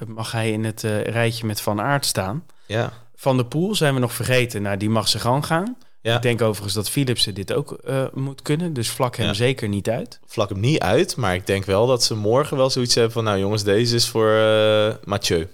mag 0.08 0.32
hij 0.32 0.52
in 0.52 0.63
het 0.65 0.82
rijtje 1.04 1.45
met 1.45 1.62
Van 1.62 1.82
Aert 1.82 2.06
staan. 2.06 2.45
ja. 2.65 2.93
Van 3.15 3.38
de 3.38 3.45
Poel 3.45 3.76
zijn 3.76 3.93
we 3.93 4.00
nog 4.00 4.13
vergeten. 4.13 4.62
Nou, 4.62 4.78
die 4.78 4.89
mag 4.89 5.08
zijn 5.08 5.24
gang 5.24 5.45
gaan. 5.45 5.78
Ja. 6.02 6.16
Ik 6.16 6.22
denk 6.22 6.42
overigens 6.42 6.74
dat 6.74 6.90
Philipsen 6.90 7.34
dit 7.34 7.54
ook 7.54 7.72
eh, 7.72 8.06
moet 8.14 8.42
kunnen. 8.42 8.74
Dus 8.74 8.90
vlak 8.90 9.16
hem 9.16 9.26
Ja. 9.26 9.34
zeker 9.34 9.70
niet 9.70 9.90
uit. 9.90 10.20
Vlak 10.26 10.50
hem 10.50 10.60
niet 10.60 10.80
uit, 10.80 11.16
maar 11.16 11.34
ik 11.34 11.48
denk 11.48 11.66
wel 11.66 11.88
dat 11.88 12.04
ze 12.04 12.16
morgen 12.16 12.58
wel 12.58 12.70
zoiets 12.70 12.96
hebben 12.96 13.14
van... 13.14 13.24
Nou 13.24 13.40
jongens, 13.40 13.64
deze 13.64 13.96
is 13.96 14.08
voor 14.10 14.32
eh 14.32 14.94
Mathieu. 15.04 15.48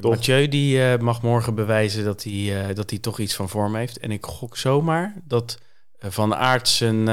Toch? 0.00 0.14
Mathieu 0.14 0.48
die 0.48 0.84
eh, 0.84 0.98
mag 0.98 1.22
morgen 1.22 1.54
bewijzen 1.54 2.04
dat 2.04 2.22
hij, 2.22 2.74
dat 2.74 2.90
hij 2.90 2.98
toch 2.98 3.18
iets 3.18 3.34
van 3.34 3.48
vorm 3.48 3.74
heeft. 3.74 3.98
En 3.98 4.10
ik 4.10 4.24
gok 4.26 4.56
zomaar 4.56 5.14
dat 5.24 5.58
Van 5.98 6.34
Aert 6.34 6.68
zijn 6.68 7.04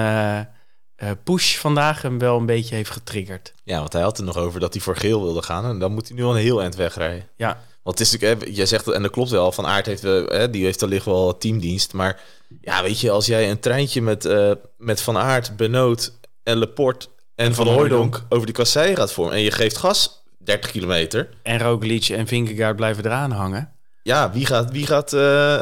push 1.23 1.57
vandaag 1.57 2.01
hem 2.01 2.19
wel 2.19 2.37
een 2.37 2.45
beetje 2.45 2.75
heeft 2.75 2.89
getriggerd. 2.89 3.53
Ja, 3.63 3.79
want 3.79 3.93
hij 3.93 4.01
had 4.01 4.17
er 4.17 4.23
nog 4.23 4.37
over 4.37 4.59
dat 4.59 4.73
hij 4.73 4.81
voor 4.81 4.95
geel 4.95 5.21
wilde 5.23 5.41
gaan. 5.41 5.65
En 5.65 5.79
dan 5.79 5.91
moet 5.91 6.07
hij 6.07 6.17
nu 6.17 6.23
al 6.23 6.35
een 6.35 6.41
heel 6.41 6.61
eind 6.61 6.75
wegrijden. 6.75 7.27
Ja, 7.35 7.61
Want 7.89 8.01
het 8.01 8.07
is 8.07 8.19
natuurlijk, 8.19 8.55
jij 8.55 8.65
zegt, 8.65 8.87
en 8.87 9.01
dat 9.01 9.11
klopt 9.11 9.29
wel, 9.29 9.51
Van 9.51 9.65
Aert 9.65 9.85
heeft, 9.85 10.01
hè, 10.01 10.49
die 10.49 10.63
heeft 10.63 10.81
wellicht 10.81 11.05
wel 11.05 11.37
teamdienst. 11.37 11.93
Maar 11.93 12.21
ja, 12.61 12.83
weet 12.83 12.99
je, 12.99 13.11
als 13.11 13.25
jij 13.25 13.49
een 13.49 13.59
treintje 13.59 14.01
met, 14.01 14.25
eh, 14.25 14.51
met 14.77 15.01
Van 15.01 15.17
Aert, 15.17 15.55
Benoot 15.55 16.13
en 16.43 16.57
Laporte 16.57 17.07
en 17.35 17.53
Van 17.53 17.65
Van 17.65 17.73
Hooijdonk 17.73 18.25
over 18.29 18.45
die 18.45 18.55
kassei 18.55 18.95
gaat 18.95 19.11
vormen. 19.11 19.33
En 19.33 19.41
je 19.41 19.51
geeft 19.51 19.77
gas 19.77 20.23
30 20.37 20.71
kilometer. 20.71 21.29
en 21.43 21.59
Roglic 21.59 22.09
en 22.09 22.27
Vingegaard 22.27 22.75
blijven 22.75 23.05
eraan 23.05 23.31
hangen. 23.31 23.73
Ja, 24.03 24.31
wie 24.31 24.45
gaat, 24.45 24.71
wie 24.71 24.85
gaat, 24.85 25.13
eh, 25.13 25.57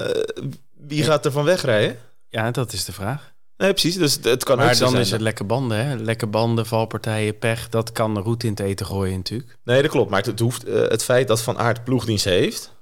wie 0.73 1.03
gaat 1.03 1.25
er 1.25 1.31
van 1.31 1.43
wegrijden? 1.43 1.99
Ja, 2.29 2.51
dat 2.51 2.73
is 2.73 2.85
de 2.85 2.93
vraag. 2.93 3.33
Nee, 3.57 3.71
precies. 3.71 3.95
Dus 3.95 4.19
het 4.21 4.43
kan 4.43 4.59
ook 4.59 4.65
Maar 4.65 4.75
zo 4.75 4.83
dan 4.83 4.89
zijn 4.89 5.03
is 5.03 5.11
het 5.11 5.21
lekke 5.21 5.43
banden, 5.43 5.85
hè? 5.85 5.95
Lekke 5.95 6.27
banden, 6.27 6.65
valpartijen, 6.65 7.37
pech. 7.37 7.69
Dat 7.69 7.91
kan 7.91 8.13
de 8.13 8.21
route 8.21 8.45
in 8.45 8.51
het 8.51 8.61
eten 8.61 8.85
gooien 8.85 9.15
natuurlijk. 9.15 9.57
Nee, 9.63 9.81
dat 9.81 9.91
klopt. 9.91 10.09
Maar 10.09 10.23
het, 10.23 10.39
hoeft, 10.39 10.63
eh, 10.63 10.81
het 10.81 11.03
feit 11.03 11.27
dat 11.27 11.41
Van 11.41 11.57
Aert 11.57 11.83
ploegdienst 11.83 12.25
heeft, 12.25 12.75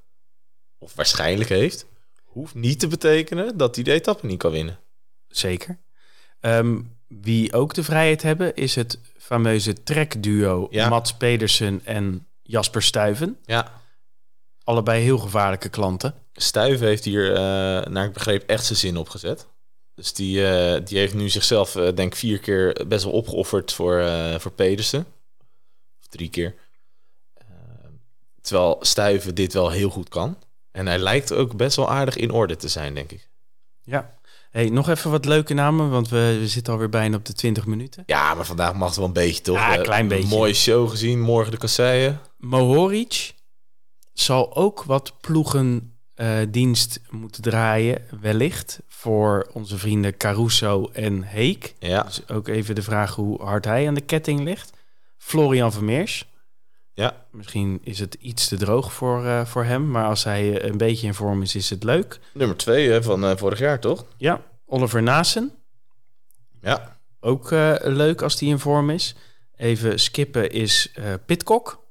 of 0.77 0.95
waarschijnlijk 0.95 1.49
heeft, 1.49 1.85
hoeft 2.23 2.53
niet 2.53 2.79
te 2.79 2.87
betekenen 2.87 3.57
dat 3.57 3.75
hij 3.75 3.83
de 3.83 3.91
etappe 3.91 4.25
niet 4.25 4.37
kan 4.39 4.51
winnen. 4.51 4.79
Zeker. 5.27 5.77
Ehm, 6.39 6.79
wie 7.07 7.53
ook 7.53 7.73
de 7.73 7.83
vrijheid 7.83 8.21
hebben, 8.21 8.55
is 8.55 8.75
het 8.75 8.99
fameuze 9.17 9.83
trekduo 9.83 10.67
Ja. 10.69 10.89
Mats 10.89 11.13
Pedersen 11.13 11.81
en 11.83 12.27
Jasper 12.41 12.81
Stuyven. 12.83 13.37
Ja. 13.45 13.71
Allebei 14.63 15.03
heel 15.03 15.17
gevaarlijke 15.17 15.69
klanten. 15.69 16.13
Stuiven 16.33 16.87
heeft 16.87 17.05
hier, 17.05 17.33
eh, 17.33 17.37
naar 17.91 18.05
ik 18.05 18.13
begreep, 18.13 18.49
echt 18.49 18.65
zijn 18.65 18.79
zin 18.79 18.97
opgezet. 18.97 19.47
Dus 19.95 20.13
die, 20.13 20.47
eh, 20.47 20.85
die 20.85 20.97
heeft 20.97 21.13
nu 21.13 21.29
zichzelf, 21.29 21.75
eh, 21.75 21.95
denk 21.95 22.11
ik, 22.11 22.15
vier 22.15 22.39
keer 22.39 22.85
best 22.87 23.03
wel 23.03 23.13
opgeofferd 23.13 23.73
voor, 23.73 23.99
eh, 23.99 24.39
voor 24.39 24.51
Pedersen. 24.51 25.05
Of 25.99 26.07
drie 26.07 26.29
keer. 26.29 26.55
Terwijl 28.41 28.77
Stuiven 28.81 29.35
dit 29.35 29.53
wel 29.53 29.69
heel 29.69 29.89
goed 29.89 30.09
kan. 30.09 30.37
En 30.71 30.87
hij 30.87 30.97
lijkt 30.97 31.33
ook 31.33 31.55
best 31.55 31.75
wel 31.75 31.89
aardig 31.89 32.15
in 32.15 32.31
orde 32.31 32.55
te 32.55 32.67
zijn, 32.67 32.93
denk 32.93 33.11
ik. 33.11 33.29
Ja. 33.81 34.17
Hey, 34.51 34.69
nog 34.69 34.89
even 34.89 35.11
wat 35.11 35.25
leuke 35.25 35.53
namen, 35.53 35.89
want 35.89 36.09
we, 36.09 36.37
we 36.39 36.47
zitten 36.47 36.73
alweer 36.73 36.89
bijna 36.89 37.17
op 37.17 37.25
de 37.25 37.33
20 37.33 37.65
minuten. 37.65 38.03
Ja, 38.05 38.33
maar 38.33 38.45
vandaag 38.45 38.73
mag 38.73 38.87
het 38.87 38.97
wel 38.97 39.05
een 39.05 39.13
beetje, 39.13 39.41
toch? 39.41 39.55
Ja, 39.55 39.77
een 39.77 39.83
klein 39.83 40.07
beetje. 40.07 40.27
mooie 40.27 40.53
show 40.53 40.89
gezien, 40.89 41.21
morgen 41.21 41.51
de 41.51 41.57
kasseien. 41.57 42.19
Mohoric 42.37 43.33
zal 44.13 44.55
ook 44.55 44.83
wat 44.83 45.13
ploegendienst 46.15 46.53
dienst 46.53 46.99
moeten 47.09 47.41
draaien, 47.41 48.01
wellicht, 48.21 48.79
voor 48.87 49.49
onze 49.53 49.77
vrienden 49.77 50.17
Caruso 50.17 50.89
en 50.93 51.23
Heek. 51.23 51.75
Ja, 51.79 52.03
Dus 52.03 52.27
ook 52.29 52.47
even 52.47 52.75
de 52.75 52.81
vraag 52.81 53.15
hoe 53.15 53.41
hard 53.43 53.65
hij 53.65 53.87
aan 53.87 53.93
de 53.93 54.01
ketting 54.01 54.39
ligt. 54.43 54.71
Florian 55.17 55.71
Vermeers. 55.73 56.27
ja, 56.93 57.25
Misschien 57.31 57.79
is 57.83 57.99
het 57.99 58.13
iets 58.19 58.47
te 58.47 58.57
droog 58.57 58.93
voor, 58.93 59.25
eh, 59.25 59.45
voor 59.45 59.63
hem, 59.63 59.91
maar 59.91 60.05
als 60.05 60.23
hij 60.23 60.59
eh, 60.61 60.69
een 60.69 60.77
beetje 60.77 61.07
in 61.07 61.13
vorm 61.13 61.41
is, 61.41 61.55
is 61.55 61.69
het 61.69 61.83
leuk. 61.83 62.19
nummer 62.33 62.57
twee 62.57 62.89
hè, 62.89 63.03
van 63.03 63.25
eh, 63.25 63.37
vorig 63.37 63.59
jaar, 63.59 63.79
toch? 63.79 64.05
Ja, 64.17 64.41
Oliver 64.65 65.03
Naassen. 65.03 65.51
Ja, 66.61 66.97
Ook 67.19 67.51
eh, 67.51 67.75
leuk 67.81 68.21
als 68.21 68.37
die 68.37 68.49
in 68.49 68.59
vorm 68.59 68.89
is. 68.89 69.15
Even 69.55 69.99
skippen 69.99 70.49
is 70.51 70.91
eh 70.93 71.13
Pitcock. 71.25 71.83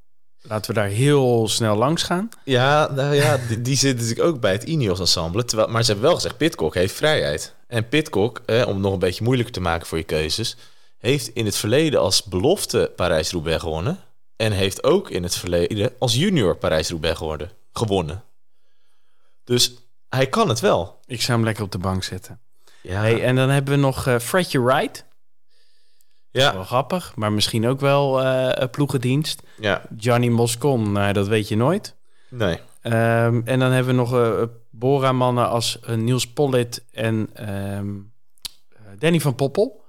Laten 0.48 0.74
we 0.74 0.80
daar 0.80 0.88
heel 0.88 1.48
snel 1.48 1.76
langs 1.76 2.02
gaan. 2.02 2.28
ja, 2.44 2.90
nou 2.92 3.14
ja 3.14 3.38
die, 3.48 3.62
die 3.62 3.76
zit 3.76 3.96
natuurlijk 3.96 4.28
ook 4.28 4.40
bij 4.40 4.52
het 4.52 4.62
Ineos 4.62 4.98
ensemble. 4.98 5.44
Terwijl, 5.44 5.68
maar 5.68 5.82
ze 5.82 5.90
hebben 5.90 6.08
wel 6.08 6.16
gezegd, 6.16 6.36
Pitcock 6.36 6.74
heeft 6.74 6.94
vrijheid. 6.94 7.54
En 7.66 7.88
Pitcock, 7.88 8.42
eh, 8.46 8.66
om 8.66 8.72
het 8.72 8.82
nog 8.82 8.92
een 8.92 8.98
beetje 8.98 9.24
moeilijker 9.24 9.54
te 9.54 9.60
maken 9.60 9.86
voor 9.86 9.98
je 9.98 10.04
keuzes... 10.04 10.56
heeft 10.98 11.28
in 11.28 11.44
het 11.44 11.56
verleden 11.56 12.00
als 12.00 12.22
belofte 12.22 12.92
Parijs-Roubaix 12.96 13.60
gewonnen... 13.60 13.98
en 14.36 14.52
heeft 14.52 14.84
ook 14.84 15.10
in 15.10 15.22
het 15.22 15.36
verleden 15.36 15.92
als 15.98 16.14
junior 16.14 16.56
Parijs-Roubaix 16.56 17.20
gewonnen. 17.72 18.22
Dus 19.44 19.74
hij 20.08 20.26
kan 20.26 20.48
het 20.48 20.60
wel. 20.60 20.98
Ik 21.06 21.22
zou 21.22 21.36
hem 21.36 21.46
lekker 21.46 21.64
op 21.64 21.72
de 21.72 21.78
bank 21.78 22.04
zetten. 22.04 22.40
Ja, 22.80 23.00
Hey, 23.00 23.24
en 23.24 23.36
dan 23.36 23.48
hebben 23.48 23.74
we 23.74 23.80
nog 23.80 24.06
eh 24.06 24.18
Fredje 24.18 24.62
Wright. 24.62 25.04
Ja, 26.42 26.52
Wel 26.52 26.64
grappig, 26.64 27.12
maar 27.16 27.32
misschien 27.32 27.66
ook 27.66 27.80
wel 27.80 28.22
eh, 28.22 28.68
ploegendienst. 28.70 29.42
ja, 29.60 29.82
Gianni 29.98 30.30
Moscon, 30.30 30.92
nou, 30.92 31.12
dat 31.12 31.28
weet 31.28 31.48
je 31.48 31.56
nooit. 31.56 31.94
nee. 32.28 32.58
Ehm, 32.80 33.40
en 33.44 33.58
dan 33.58 33.70
hebben 33.72 33.94
we 33.94 34.00
nog 34.00 34.14
eh 34.14 34.42
Bora-mannen 34.70 35.48
als 35.48 35.78
Niels 35.96 36.28
Pollitt 36.28 36.84
en 36.92 37.28
ehm, 37.34 37.88
eh, 38.68 38.78
Danny 38.98 39.20
van 39.20 39.34
Poppel. 39.34 39.84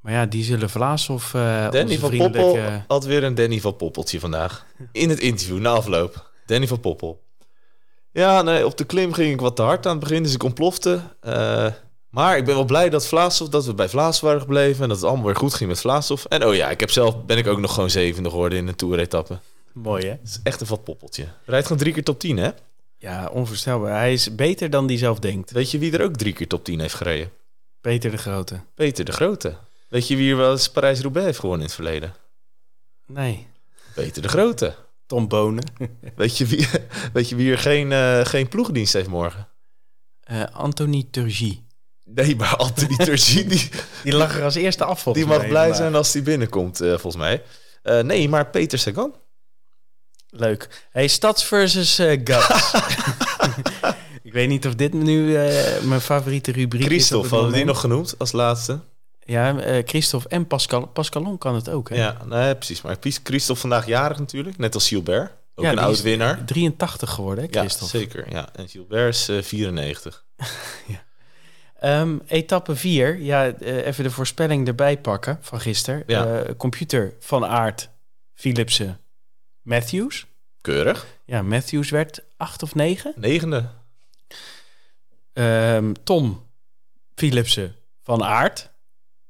Maar 0.00 0.12
ja, 0.12 0.26
die 0.26 0.44
zullen 0.44 0.70
Vlaas 0.70 1.08
of 1.08 1.30
Danny 1.70 1.98
van 1.98 2.16
Poppel 2.16 2.58
had 2.86 3.04
weer 3.04 3.24
een 3.24 3.34
Danny 3.34 3.60
van 3.60 3.76
Poppeltje 3.76 4.20
vandaag. 4.20 4.66
In 4.92 5.08
het 5.08 5.18
interview, 5.18 5.58
na 5.58 5.70
afloop. 5.70 6.30
Danny 6.46 6.66
van 6.66 6.80
Poppel. 6.80 7.22
Ja, 8.12 8.42
nee, 8.42 8.66
op 8.66 8.76
de 8.78 8.84
klim 8.84 9.12
ging 9.12 9.32
ik 9.32 9.40
wat 9.40 9.56
te 9.56 9.62
hard 9.62 9.86
aan 9.86 9.96
het 9.96 10.00
begin, 10.00 10.22
dus 10.22 10.34
ik 10.34 10.42
ontplofte. 10.42 11.00
Maar 12.14 12.36
ik 12.36 12.44
ben 12.44 12.54
wel 12.54 12.64
blij 12.64 12.90
dat, 12.90 13.06
Vlaashoff, 13.06 13.50
dat 13.50 13.64
we 13.64 13.74
bij 13.74 13.88
Vlaas 13.88 14.20
waren 14.20 14.40
gebleven... 14.40 14.82
en 14.82 14.88
dat 14.88 14.96
het 14.96 15.06
allemaal 15.06 15.26
weer 15.26 15.36
goed 15.36 15.54
ging 15.54 15.68
met 15.68 15.80
Vlaashoff. 15.80 16.24
En 16.24 16.46
oh 16.46 16.54
ja, 16.54 16.70
ik 16.70 16.80
heb 16.80 16.90
zelf, 16.90 17.24
ben 17.24 17.38
ik 17.38 17.46
ook 17.46 17.58
nog 17.58 17.74
gewoon 17.74 17.90
zevende 17.90 18.30
geworden 18.30 18.58
in 18.58 18.68
een 18.68 18.76
toeretappe. 18.76 19.38
Mooi, 19.72 20.04
hè? 20.04 20.10
Het 20.10 20.20
is 20.24 20.40
echt 20.42 20.60
een 20.60 20.66
vat 20.66 20.84
poppeltje. 20.84 21.26
Rijdt 21.44 21.66
gewoon 21.66 21.82
drie 21.82 21.92
keer 21.92 22.04
top 22.04 22.20
10, 22.20 22.36
hè? 22.36 22.50
Ja, 22.98 23.28
onvoorstelbaar. 23.32 23.98
Hij 23.98 24.12
is 24.12 24.34
beter 24.34 24.70
dan 24.70 24.86
die 24.86 24.98
zelf 24.98 25.18
denkt. 25.18 25.50
Weet 25.50 25.70
je 25.70 25.78
wie 25.78 25.92
er 25.92 26.02
ook 26.02 26.16
drie 26.16 26.32
keer 26.32 26.48
top 26.48 26.64
10 26.64 26.80
heeft 26.80 26.94
gereden? 26.94 27.30
Peter 27.80 28.10
de 28.10 28.16
Grote. 28.16 28.60
Peter 28.74 29.04
de 29.04 29.12
Grote. 29.12 29.56
Weet 29.88 30.08
je 30.08 30.16
wie 30.16 30.30
er 30.30 30.36
wel 30.36 30.50
eens 30.50 30.70
Parijs-Roubaix 30.70 31.26
heeft 31.26 31.38
gewonnen 31.38 31.60
in 31.60 31.72
het 31.72 31.74
verleden? 31.74 32.14
Nee. 33.06 33.46
Peter 33.94 34.22
de 34.22 34.28
Grote. 34.28 34.74
Tom 35.06 35.28
Bonen. 35.28 35.64
Weet 36.16 36.38
je 36.38 36.46
wie, 36.46 36.68
weet 37.12 37.28
je 37.28 37.36
wie 37.36 37.50
er 37.50 37.58
geen, 37.58 37.92
eh, 37.92 38.24
geen 38.24 38.48
ploegdienst 38.48 38.92
heeft 38.92 39.08
morgen? 39.08 39.48
Eh, 40.20 40.42
Anthony 40.52 41.06
Turgie. 41.10 41.63
Nee, 42.14 42.36
maar 42.36 42.56
Anthony 42.56 42.96
Turgin, 43.04 43.48
die, 43.48 43.70
Die 44.02 44.12
lag 44.14 44.36
er 44.36 44.44
als 44.44 44.54
eerste 44.54 44.84
af 44.84 45.02
die 45.02 45.26
mag 45.26 45.38
blij 45.38 45.48
vandaag. 45.50 45.76
zijn 45.76 45.94
als 45.94 46.12
hij 46.12 46.22
binnenkomt, 46.22 46.80
eh, 46.80 46.88
volgens 46.88 47.16
mij. 47.16 47.42
Eh, 47.82 48.00
nee, 48.00 48.28
maar 48.28 48.46
Peter 48.46 48.78
Sagan. 48.78 49.14
Leuk. 50.30 50.86
Hey, 50.90 51.06
Stads 51.08 51.44
versus 51.44 51.94
Guts. 52.24 52.74
ik 54.22 54.32
weet 54.32 54.48
niet 54.48 54.66
of 54.66 54.74
dit 54.74 54.92
nu 54.92 55.32
mijn 55.82 56.00
favoriete 56.00 56.52
rubriek 56.52 56.80
is. 56.80 56.86
op 56.86 56.92
Christophe 56.92 57.28
hadden 57.28 57.50
we 57.50 57.56
die 57.56 57.64
nog 57.64 57.80
genoemd 57.80 58.14
als 58.18 58.32
laatste. 58.32 58.80
Ja, 59.24 59.56
Christophe 59.84 60.28
en 60.28 60.46
Pascal. 60.46 60.86
Pascalon 60.86 61.38
kan 61.38 61.54
het 61.54 61.68
ook, 61.68 61.88
hè? 61.88 61.96
Ja, 61.96 62.16
nee, 62.24 62.54
precies. 62.54 62.82
Maar 62.82 62.96
Christophe 63.22 63.60
vandaag 63.60 63.86
jarig 63.86 64.18
natuurlijk, 64.18 64.58
net 64.58 64.74
als 64.74 64.88
Gilbert. 64.88 65.32
Ook 65.54 65.64
Ja, 65.64 65.70
een 65.70 65.76
die 65.76 65.84
oud 65.84 65.94
is 65.94 66.02
winnaar. 66.02 66.44
83 66.44 67.10
geworden, 67.10 67.44
hè, 67.44 67.50
Ja, 67.52 67.60
Christophe? 67.60 67.98
zeker. 67.98 68.30
Ja. 68.30 68.48
En 68.54 68.68
Gilbert 68.68 69.14
is 69.14 69.28
eh, 69.28 69.42
94. 69.42 70.24
Ehm, 71.80 72.18
etappe 72.26 72.76
4. 72.76 73.16
Ja, 73.18 73.52
eh, 73.52 73.86
even 73.86 74.04
de 74.04 74.10
voorspelling 74.10 74.66
erbij 74.68 74.98
pakken 74.98 75.38
van 75.40 75.60
gisteren. 75.60 76.02
Ja. 76.06 76.42
Eh, 76.42 76.50
computer 76.56 77.14
van 77.18 77.44
Aert, 77.46 77.88
Philipsen, 78.34 78.98
Matthews. 79.62 80.26
Keurig. 80.60 81.06
Ja, 81.24 81.42
Matthews 81.42 81.90
werd 81.90 82.22
8 82.36 82.62
of 82.62 82.74
9. 82.74 83.12
Negende. 83.16 83.68
Ehm, 85.32 85.92
Tom, 86.04 86.46
Philipsen, 87.14 87.74
Van 88.02 88.22
Aert, 88.24 88.70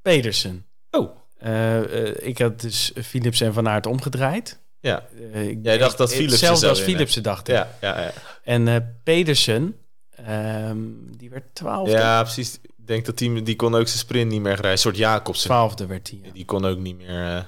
Pedersen. 0.02 0.66
Oh, 0.90 1.16
eh, 1.38 2.26
ik 2.26 2.38
had 2.38 2.60
dus 2.60 2.92
Philipsen 3.02 3.46
en 3.46 3.52
Van 3.52 3.68
Aert 3.68 3.86
omgedraaid. 3.86 4.58
ja. 4.80 5.06
Ik- 5.32 5.58
Jij 5.62 5.78
dacht 5.78 5.98
dat 5.98 6.08
Philipsen 6.10 6.30
Hetzelfde 6.30 6.60
zou 6.60 6.70
als. 6.72 6.80
Philipsen, 6.82 7.22
dacht 7.22 7.48
ik. 7.48 7.54
Ja, 7.54 7.70
ja, 7.80 8.00
ja. 8.00 8.12
En 8.42 8.98
Pedersen, 9.04 9.76
ehm, 10.16 10.78
die 11.16 11.30
werd 11.30 11.44
twaalfde. 11.52 11.92
ja, 11.92 12.22
precies. 12.22 12.54
Ik 12.62 12.86
denk 12.90 13.04
dat 13.06 13.18
die, 13.18 13.42
die 13.42 13.56
kon 13.56 13.74
ook 13.74 13.86
zijn 13.86 13.98
sprint 13.98 14.30
niet 14.30 14.40
meer 14.40 14.52
rijden. 14.52 14.70
Een 14.70 14.78
soort 14.78 14.96
Jacobsen. 14.96 15.46
Twaalfde 15.46 15.86
werd 15.86 16.10
hij. 16.10 16.20
ja. 16.22 16.30
Die 16.32 16.44
kon 16.44 16.64
ook 16.64 16.78
niet 16.78 16.96
meer, 16.96 17.08
eh, 17.34 17.40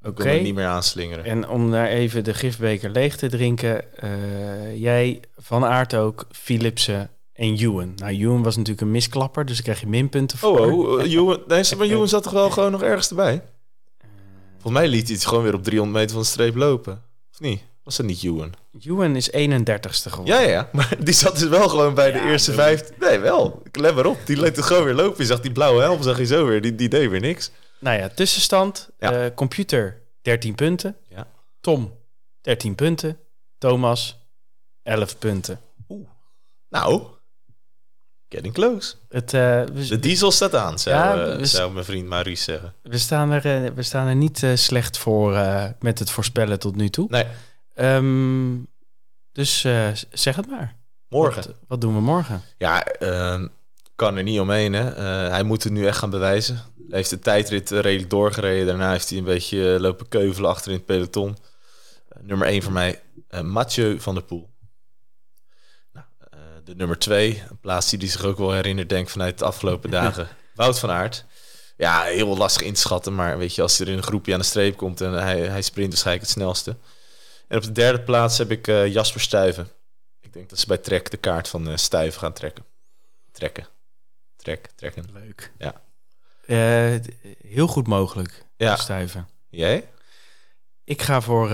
die 0.00 0.10
Oké. 0.10 0.30
niet 0.32 0.54
meer 0.54 0.66
aanslingeren. 0.66 1.24
En 1.24 1.48
om 1.48 1.70
daar 1.70 1.86
even 1.88 2.24
de 2.24 2.34
gifbeker 2.34 2.90
leeg 2.90 3.16
te 3.16 3.28
drinken. 3.28 3.96
eh, 3.96 4.80
jij, 4.80 5.20
Van 5.36 5.64
Aert 5.64 5.94
ook, 5.94 6.26
Philipsen 6.30 7.10
en 7.32 7.56
Ewan. 7.56 7.92
Nou, 7.96 8.12
Ewan 8.14 8.42
was 8.42 8.56
natuurlijk 8.56 8.86
een 8.86 8.90
misklapper, 8.92 9.44
dus 9.44 9.54
daar 9.54 9.64
krijg 9.64 9.80
je 9.80 9.86
minpunten 9.86 10.38
voor. 10.38 10.60
Oh, 10.60 10.78
oh, 10.78 11.04
uh, 11.06 11.12
Ewan, 11.14 11.40
nee, 11.46 11.62
maar 11.78 11.86
Ewan 11.86 12.08
zat 12.08 12.22
toch 12.22 12.32
wel 12.32 12.50
gewoon 12.50 12.70
nog 12.70 12.82
ergens 12.82 13.08
erbij? 13.08 13.42
Volgens 14.52 14.82
mij 14.82 14.88
liet 14.88 15.06
hij 15.06 15.14
het 15.16 15.26
gewoon 15.26 15.42
weer 15.44 15.54
op 15.54 15.62
300 15.62 15.96
meter 15.98 16.14
van 16.14 16.22
de 16.24 16.28
streep 16.30 16.54
lopen. 16.56 17.02
Of 17.32 17.40
niet? 17.40 17.62
Was 17.84 17.96
dat 17.96 18.06
niet 18.06 18.22
Ewan? 18.22 18.52
Ewan 18.80 19.16
is 19.16 19.30
31ste 19.30 20.10
geworden. 20.10 20.34
Ja, 20.34 20.40
ja. 20.40 20.68
Maar 20.72 20.96
die 21.04 21.14
zat 21.14 21.38
dus 21.38 21.48
wel 21.48 21.68
gewoon 21.68 21.94
bij 21.94 22.12
de 22.12 22.18
Ja, 22.18 22.24
eerste 22.30 22.52
vijf. 22.52 22.90
Nee, 22.98 23.18
wel. 23.18 23.62
Let 23.72 23.94
maar 23.94 24.06
op. 24.06 24.18
Die 24.26 24.40
liet 24.40 24.56
het 24.56 24.64
gewoon 24.64 24.84
weer 24.84 24.94
lopen. 24.94 25.18
Je 25.20 25.26
zag 25.26 25.40
die 25.40 25.52
blauwe 25.52 25.80
helm, 25.82 26.02
zag 26.02 26.18
je 26.18 26.26
zo 26.26 26.46
weer. 26.46 26.60
Die, 26.62 26.74
die 26.74 26.88
deed 26.88 27.10
weer 27.10 27.20
niks. 27.20 27.50
Nou 27.80 27.98
ja, 27.98 28.08
tussenstand. 28.08 28.88
Ja. 28.98 29.12
eh, 29.24 29.34
computer 29.34 30.02
13 30.22 30.54
punten. 30.54 30.96
Ja. 31.08 31.26
Tom 31.60 31.92
13 32.40 32.74
punten. 32.74 33.18
Thomas 33.58 34.18
11 34.82 35.18
punten. 35.18 35.60
Nou, 36.68 37.02
getting 38.28 38.54
close. 38.54 38.94
Het, 39.08 39.34
eh, 39.34 39.40
we, 39.72 39.86
De 39.88 39.98
diesel 39.98 40.30
staat 40.30 40.54
aan, 40.54 40.78
zou, 40.78 40.96
Ja, 40.96 41.26
eh, 41.32 41.36
we- 41.36 41.44
zou 41.46 41.72
mijn 41.72 41.84
vriend 41.84 42.08
Maurice 42.08 42.42
zeggen. 42.42 42.74
we, 42.82 42.98
staan 42.98 43.30
er, 43.30 43.74
we 43.74 43.82
staan 43.82 44.06
er 44.06 44.16
niet 44.16 44.46
slecht 44.54 44.98
voor 44.98 45.32
met 45.80 45.98
het 45.98 46.10
voorspellen 46.10 46.58
tot 46.58 46.76
nu 46.76 46.88
toe. 46.88 47.06
Nee, 47.10 47.26
Ehm, 47.74 48.56
dus 49.32 49.64
eh, 49.64 49.88
zeg 50.10 50.36
het 50.36 50.46
maar. 50.46 50.76
morgen. 51.08 51.42
Wat, 51.46 51.56
wat 51.68 51.80
doen 51.80 51.94
we 51.94 52.00
morgen? 52.00 52.42
Ja, 52.58 52.84
ehm, 52.84 53.46
kan 53.94 54.16
er 54.16 54.22
niet 54.22 54.40
omheen. 54.40 54.72
Hè. 54.72 54.90
Eh, 54.90 55.30
hij 55.30 55.42
moet 55.42 55.62
het 55.62 55.72
nu 55.72 55.86
echt 55.86 55.98
gaan 55.98 56.10
bewijzen. 56.10 56.54
Hij 56.54 56.98
heeft 56.98 57.10
de 57.10 57.18
tijdrit 57.18 57.72
eh, 57.72 57.80
redelijk 57.80 58.10
doorgereden. 58.10 58.66
Daarna 58.66 58.90
heeft 58.90 59.08
hij 59.08 59.18
een 59.18 59.24
beetje 59.24 59.76
lopen 59.80 60.08
keuvelen 60.08 60.50
achter 60.50 60.70
in 60.70 60.76
het 60.76 60.86
peloton. 60.86 61.36
Nummer 62.20 62.46
1 62.46 62.62
voor 62.62 62.72
mij, 62.72 63.02
Mathieu 63.42 64.00
van 64.00 64.14
der 64.14 64.24
Poel. 64.24 64.50
Nou, 65.92 66.06
de 66.64 66.74
nummer 66.74 66.98
2, 66.98 67.42
een 67.50 67.60
plaats 67.60 67.90
die 67.90 67.98
hij 67.98 68.08
zich 68.08 68.24
ook 68.24 68.38
wel 68.38 68.52
herinnert, 68.52 68.88
denk 68.88 69.08
vanuit 69.08 69.38
de 69.38 69.44
afgelopen 69.44 69.90
dagen. 70.00 70.28
Wout 70.54 70.78
van 70.78 70.90
Aert. 70.90 71.24
Ja, 71.76 72.02
heel 72.02 72.36
lastig 72.36 72.62
in 72.62 72.74
te 72.74 72.80
schatten. 72.80 73.14
Maar 73.14 73.38
weet 73.38 73.54
je, 73.54 73.62
als 73.62 73.78
er 73.78 73.88
in 73.88 73.96
een 73.96 74.02
groepje 74.02 74.32
aan 74.32 74.38
de 74.38 74.44
streep 74.44 74.76
komt 74.76 75.00
en 75.00 75.12
hij, 75.12 75.40
hij 75.40 75.62
sprint 75.62 75.88
waarschijnlijk 75.88 76.26
het 76.26 76.36
snelste. 76.36 76.76
En 77.48 77.56
op 77.56 77.62
de 77.62 77.72
derde 77.72 78.00
plaats 78.00 78.38
heb 78.38 78.50
ik 78.50 78.68
eh, 78.68 78.92
Jasper 78.92 79.20
Stuyven. 79.20 79.68
Ik 80.20 80.32
denk 80.32 80.48
dat 80.48 80.58
ze 80.58 80.66
bij 80.66 80.78
Trek 80.78 81.10
de 81.10 81.16
kaart 81.16 81.48
van 81.48 81.68
eh 81.68 81.76
Stuyven 81.76 82.20
gaan 82.20 82.32
trekken. 82.32 82.64
Trekken. 83.32 83.66
Trek, 84.36 84.68
trekken. 84.74 85.04
Leuk. 85.12 85.52
Ja. 85.58 85.82
Eh, 86.46 87.00
heel 87.38 87.66
goed 87.66 87.86
mogelijk. 87.86 88.44
Ja. 88.56 88.76
Stuiven. 88.76 89.28
Jij? 89.50 89.88
Ik 90.84 91.02
ga 91.02 91.20
voor 91.20 91.50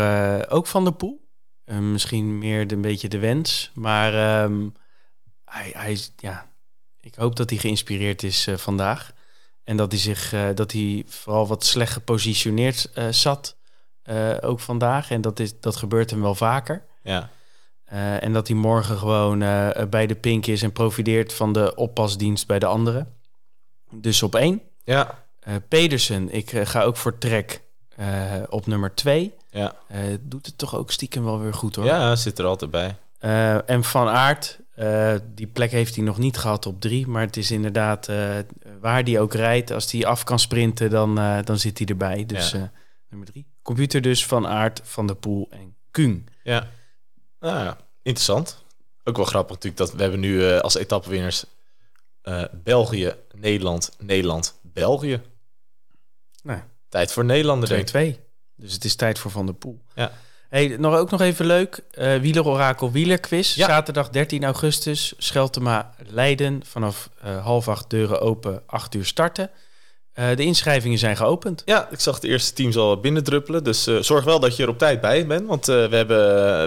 ook 0.48 0.66
Van 0.66 0.84
der 0.84 0.92
Poel. 0.92 1.28
Misschien 1.64 2.38
meer 2.38 2.66
de, 2.66 2.74
een 2.74 2.80
beetje 2.80 3.08
de 3.08 3.18
wens. 3.18 3.70
Maar 3.74 4.14
ehm, 4.14 4.68
hij, 5.44 5.72
hij, 5.76 5.98
ja, 6.16 6.52
ik 7.00 7.14
hoop 7.14 7.36
dat 7.36 7.50
hij 7.50 7.58
geïnspireerd 7.58 8.22
is 8.22 8.48
vandaag. 8.54 9.12
En 9.64 9.76
dat 9.76 9.92
hij 9.92 10.00
zich 10.00 10.34
dat 10.54 10.72
hij 10.72 11.04
vooral 11.06 11.46
wat 11.46 11.64
slecht 11.64 11.92
gepositioneerd 11.92 12.90
zat. 13.10 13.56
Eh, 14.02 14.36
ook 14.40 14.60
vandaag. 14.60 15.10
En 15.10 15.20
dat, 15.20 15.40
is, 15.40 15.60
dat 15.60 15.76
gebeurt 15.76 16.10
hem 16.10 16.20
wel 16.20 16.34
vaker. 16.34 16.84
Ja. 17.02 17.28
Eh, 17.84 18.22
en 18.22 18.32
dat 18.32 18.48
hij 18.48 18.56
morgen 18.56 18.96
gewoon 18.98 19.42
eh, 19.42 19.86
bij 19.90 20.06
de 20.06 20.14
pink 20.14 20.46
is 20.46 20.62
en 20.62 20.72
profiteert 20.72 21.32
van 21.32 21.52
de 21.52 21.74
oppasdienst 21.74 22.46
bij 22.46 22.58
de 22.58 22.66
anderen. 22.66 23.14
Dus 23.90 24.22
op 24.22 24.34
één. 24.34 24.62
Ja. 24.84 25.18
Pedersen, 25.68 26.34
ik 26.34 26.50
ga 26.50 26.82
ook 26.82 26.96
voor 26.96 27.18
Trek 27.18 27.62
op 28.48 28.66
nummer 28.66 28.94
twee. 28.94 29.34
Ja. 29.50 29.74
Doet 30.20 30.46
het 30.46 30.58
toch 30.58 30.76
ook 30.76 30.90
stiekem 30.90 31.24
wel 31.24 31.40
weer 31.40 31.54
goed 31.54 31.76
hoor. 31.76 31.84
ja, 31.84 32.16
zit 32.16 32.38
er 32.38 32.44
altijd 32.44 32.70
bij. 32.70 32.96
En 33.66 33.84
Van 33.84 34.08
Aert, 34.08 34.58
die 35.34 35.46
plek 35.46 35.70
heeft 35.70 35.94
hij 35.94 36.04
nog 36.04 36.18
niet 36.18 36.38
gehad 36.38 36.66
op 36.66 36.80
drie. 36.80 37.06
Maar 37.06 37.22
het 37.22 37.36
is 37.36 37.50
inderdaad 37.50 38.06
waar 38.80 39.02
hij 39.02 39.20
ook 39.20 39.34
rijdt. 39.34 39.70
Als 39.70 39.92
hij 39.92 40.06
af 40.06 40.24
kan 40.24 40.38
sprinten, 40.38 40.90
dan, 40.90 41.14
dan 41.44 41.58
zit 41.58 41.78
hij 41.78 41.86
erbij. 41.86 42.26
Dus 42.26 42.50
Ja. 42.50 42.70
nummer 43.08 43.28
drie. 43.28 43.46
Computer 43.62 44.00
dus 44.00 44.26
Van 44.26 44.46
Aert, 44.46 44.80
Van 44.84 45.06
der 45.06 45.16
Poel 45.16 45.46
en 45.50 45.74
Kuhn. 45.90 46.28
Ja. 46.42 46.68
Nou 47.40 47.64
ja, 47.64 47.76
interessant. 48.02 48.64
Ook 49.04 49.16
wel 49.16 49.24
grappig 49.24 49.54
natuurlijk 49.54 49.82
dat 49.82 49.92
we 49.92 50.02
hebben 50.02 50.20
nu 50.20 50.46
eh, 50.46 50.58
als 50.60 50.74
etappewinners 50.74 51.44
eh 52.22 52.44
België, 52.52 53.14
Nederland, 53.34 53.92
Nederland, 53.98 54.58
België. 54.62 55.20
Nou, 56.42 56.60
Tijd 56.88 57.12
voor 57.12 57.24
Nederlander, 57.24 57.68
denk 57.68 57.90
ik. 57.90 58.16
2-2. 58.16 58.20
Dus 58.56 58.72
het 58.72 58.84
is 58.84 58.94
tijd 58.94 59.18
voor 59.18 59.30
Van 59.30 59.46
der 59.46 59.54
Poel. 59.54 59.80
Ja. 59.94 60.12
Hey, 60.48 60.76
nog, 60.78 60.94
ook 60.94 61.10
nog 61.10 61.20
even 61.20 61.46
leuk. 61.46 61.82
eh 61.90 62.16
Wielerorakel 62.16 62.90
Wielerquiz. 62.90 63.54
Ja. 63.54 63.66
Zaterdag 63.66 64.10
13 64.10 64.44
augustus. 64.44 65.14
Scheltema 65.18 65.94
Leiden. 66.06 66.62
Vanaf 66.66 67.10
half 67.42 67.68
acht 67.68 67.90
deuren 67.90 68.20
open. 68.20 68.62
Acht 68.66 68.94
uur 68.94 69.04
starten. 69.04 69.50
Eh, 70.12 70.36
de 70.36 70.44
inschrijvingen 70.44 70.98
zijn 70.98 71.16
geopend. 71.16 71.62
Ja, 71.64 71.88
ik 71.90 72.00
zag 72.00 72.18
de 72.18 72.28
eerste 72.28 72.52
teams 72.52 72.76
al 72.76 73.00
binnendruppelen. 73.00 73.64
Dus 73.64 73.86
eh, 73.86 73.96
zorg 73.96 74.24
wel 74.24 74.40
dat 74.40 74.56
je 74.56 74.62
er 74.62 74.68
op 74.68 74.78
tijd 74.78 75.00
bij 75.00 75.26
bent. 75.26 75.46
Want 75.46 75.68
eh, 75.68 75.86
we, 75.86 75.96
hebben, 75.96 76.18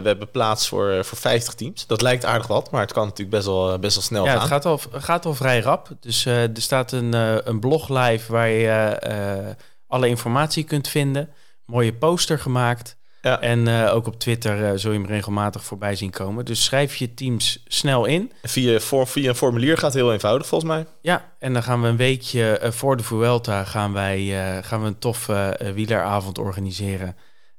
we 0.02 0.08
hebben 0.08 0.32
plaats 0.32 0.68
voor, 0.68 1.06
voor 1.06 1.18
50 1.18 1.54
teams. 1.54 1.88
Dat 1.88 2.02
lijkt 2.02 2.26
aardig 2.26 2.48
wat, 2.48 2.72
maar 2.72 2.82
het 2.82 2.94
kan 2.94 3.04
natuurlijk 3.04 3.36
best 3.36 3.46
wel, 3.46 3.80
best 3.80 3.96
wel 3.96 4.04
snel 4.04 4.26
Ja, 4.26 4.32
gaan. 4.32 4.40
het 4.40 4.50
gaat 4.50 4.66
al, 4.66 4.80
gaat 4.92 5.26
al 5.26 5.34
vrij 5.34 5.60
rap. 5.60 5.90
Dus 6.00 6.26
er 6.26 6.50
staat 6.54 6.92
een, 6.92 7.14
een 7.50 7.60
blog 7.60 7.90
live 7.90 8.32
waar 8.32 8.50
je 8.50 9.56
alle 9.88 10.08
informatie 10.08 10.64
kunt 10.64 10.88
vinden. 10.88 11.30
Mooie 11.66 11.94
poster 11.94 12.40
gemaakt. 12.40 12.98
Ja. 13.24 13.42
En 13.42 13.68
eh, 13.68 13.96
ook 13.96 14.08
op 14.08 14.20
Twitter 14.20 14.66
eh, 14.66 14.72
zul 14.76 14.92
je 14.92 14.98
hem 14.98 15.08
regelmatig 15.08 15.64
voorbij 15.64 15.96
zien 15.96 16.10
komen. 16.10 16.46
Dus 16.46 16.64
schrijf 16.64 16.96
je 16.96 17.14
teams 17.14 17.64
snel 17.68 18.06
in. 18.06 18.32
Via, 18.42 18.80
voor, 18.80 19.08
via 19.08 19.30
een 19.30 19.36
formulier 19.36 19.78
gaat 19.78 19.94
heel 19.94 20.14
eenvoudig 20.14 20.48
volgens 20.48 20.72
mij. 20.72 20.86
Ja, 21.02 21.32
en 21.40 21.54
dan 21.54 21.64
gaan 21.64 21.82
we 21.82 21.88
een 21.88 21.98
weekje 21.98 22.58
eh, 22.58 22.72
voor 22.72 22.98
de 22.98 23.04
Vuelta 23.04 23.64
gaan 23.64 23.94
wij, 23.94 24.34
gaan 24.64 24.82
we 24.82 24.88
een 24.88 25.00
toffe 25.00 25.60
wieleravond 25.74 26.38
organiseren. 26.38 27.16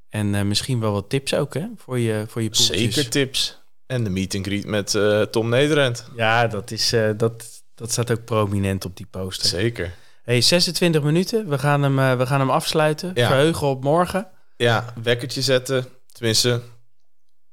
En 0.09 0.48
misschien 0.48 0.81
wel 0.81 0.92
wat 0.92 1.09
tips 1.09 1.35
ook, 1.35 1.55
hè? 1.55 1.66
Voor 1.77 1.98
je, 1.98 2.24
voor 2.29 2.42
je 2.42 2.50
poeltjes. 2.50 2.94
Zeker 2.94 3.11
tips. 3.11 3.62
En 3.87 4.05
de 4.05 4.11
meet 4.11 4.35
and 4.35 4.46
greet 4.46 4.66
met 4.66 4.98
Tom 5.33 5.48
Nederend. 5.48 6.09
Ja, 6.16 6.46
dat, 6.46 6.70
is, 6.70 6.94
dat, 7.16 7.62
dat 7.74 7.90
staat 7.92 8.11
ook 8.11 8.24
prominent 8.24 8.85
op 8.85 8.96
die 8.96 9.07
poster. 9.11 9.48
Zeker. 9.48 9.94
Hey, 10.22 10.40
26 10.40 11.03
minuten. 11.03 11.48
We 11.48 11.59
gaan 11.59 11.83
hem, 11.83 12.18
we 12.18 12.27
gaan 12.27 12.40
hem 12.40 12.50
afsluiten. 12.50 13.11
Ja. 13.14 13.27
Verheugen 13.27 13.66
op 13.66 13.83
morgen. 13.83 14.29
Ja, 14.57 14.85
wekkertje 15.03 15.43
zetten. 15.43 15.87
Tenminste, 16.12 16.61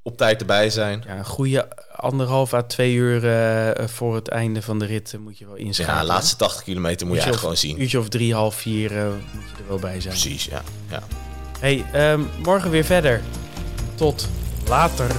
op 0.02 0.18
tijd 0.18 0.40
erbij 0.40 0.70
zijn. 0.70 1.04
Ja, 1.08 1.18
een 1.18 1.26
goede 1.26 1.68
anderhalf 1.96 2.54
à 2.54 2.62
twee 2.62 2.94
uur 2.94 3.28
eh, 3.30 3.88
voor 3.88 4.16
het 4.16 4.28
einde 4.28 4.62
van 4.62 4.80
de 4.80 4.86
rit 4.86 5.14
eh, 5.14 5.20
moet 5.20 5.38
je 5.38 5.46
wel 5.46 5.56
inschakelen. 5.56 6.00
Ja, 6.00 6.06
laatste 6.06 6.36
80 6.36 6.64
kilometer 6.64 7.08
moet 7.08 7.16
je 7.16 7.22
Uurtje 7.22 7.28
echt 7.28 7.34
of- 7.34 7.40
gewoon 7.42 7.58
zien. 7.58 7.82
uurtje 7.82 8.00
of 8.00 8.10
drie, 8.10 8.34
half 8.34 8.56
vier 8.56 8.98
eh, 8.98 9.06
moet 9.34 9.50
je 9.56 9.62
er 9.64 9.68
wel 9.68 9.80
bij 9.80 10.02
zijn. 10.02 10.14
Precies, 10.14 10.46
ja. 10.46 10.62
ja. 10.90 11.04
Hey, 11.60 11.86
ehm, 11.94 12.22
morgen 12.44 12.72
weer 12.72 12.84
verder. 12.86 13.22
Tot 13.96 14.28
later. 14.68 15.12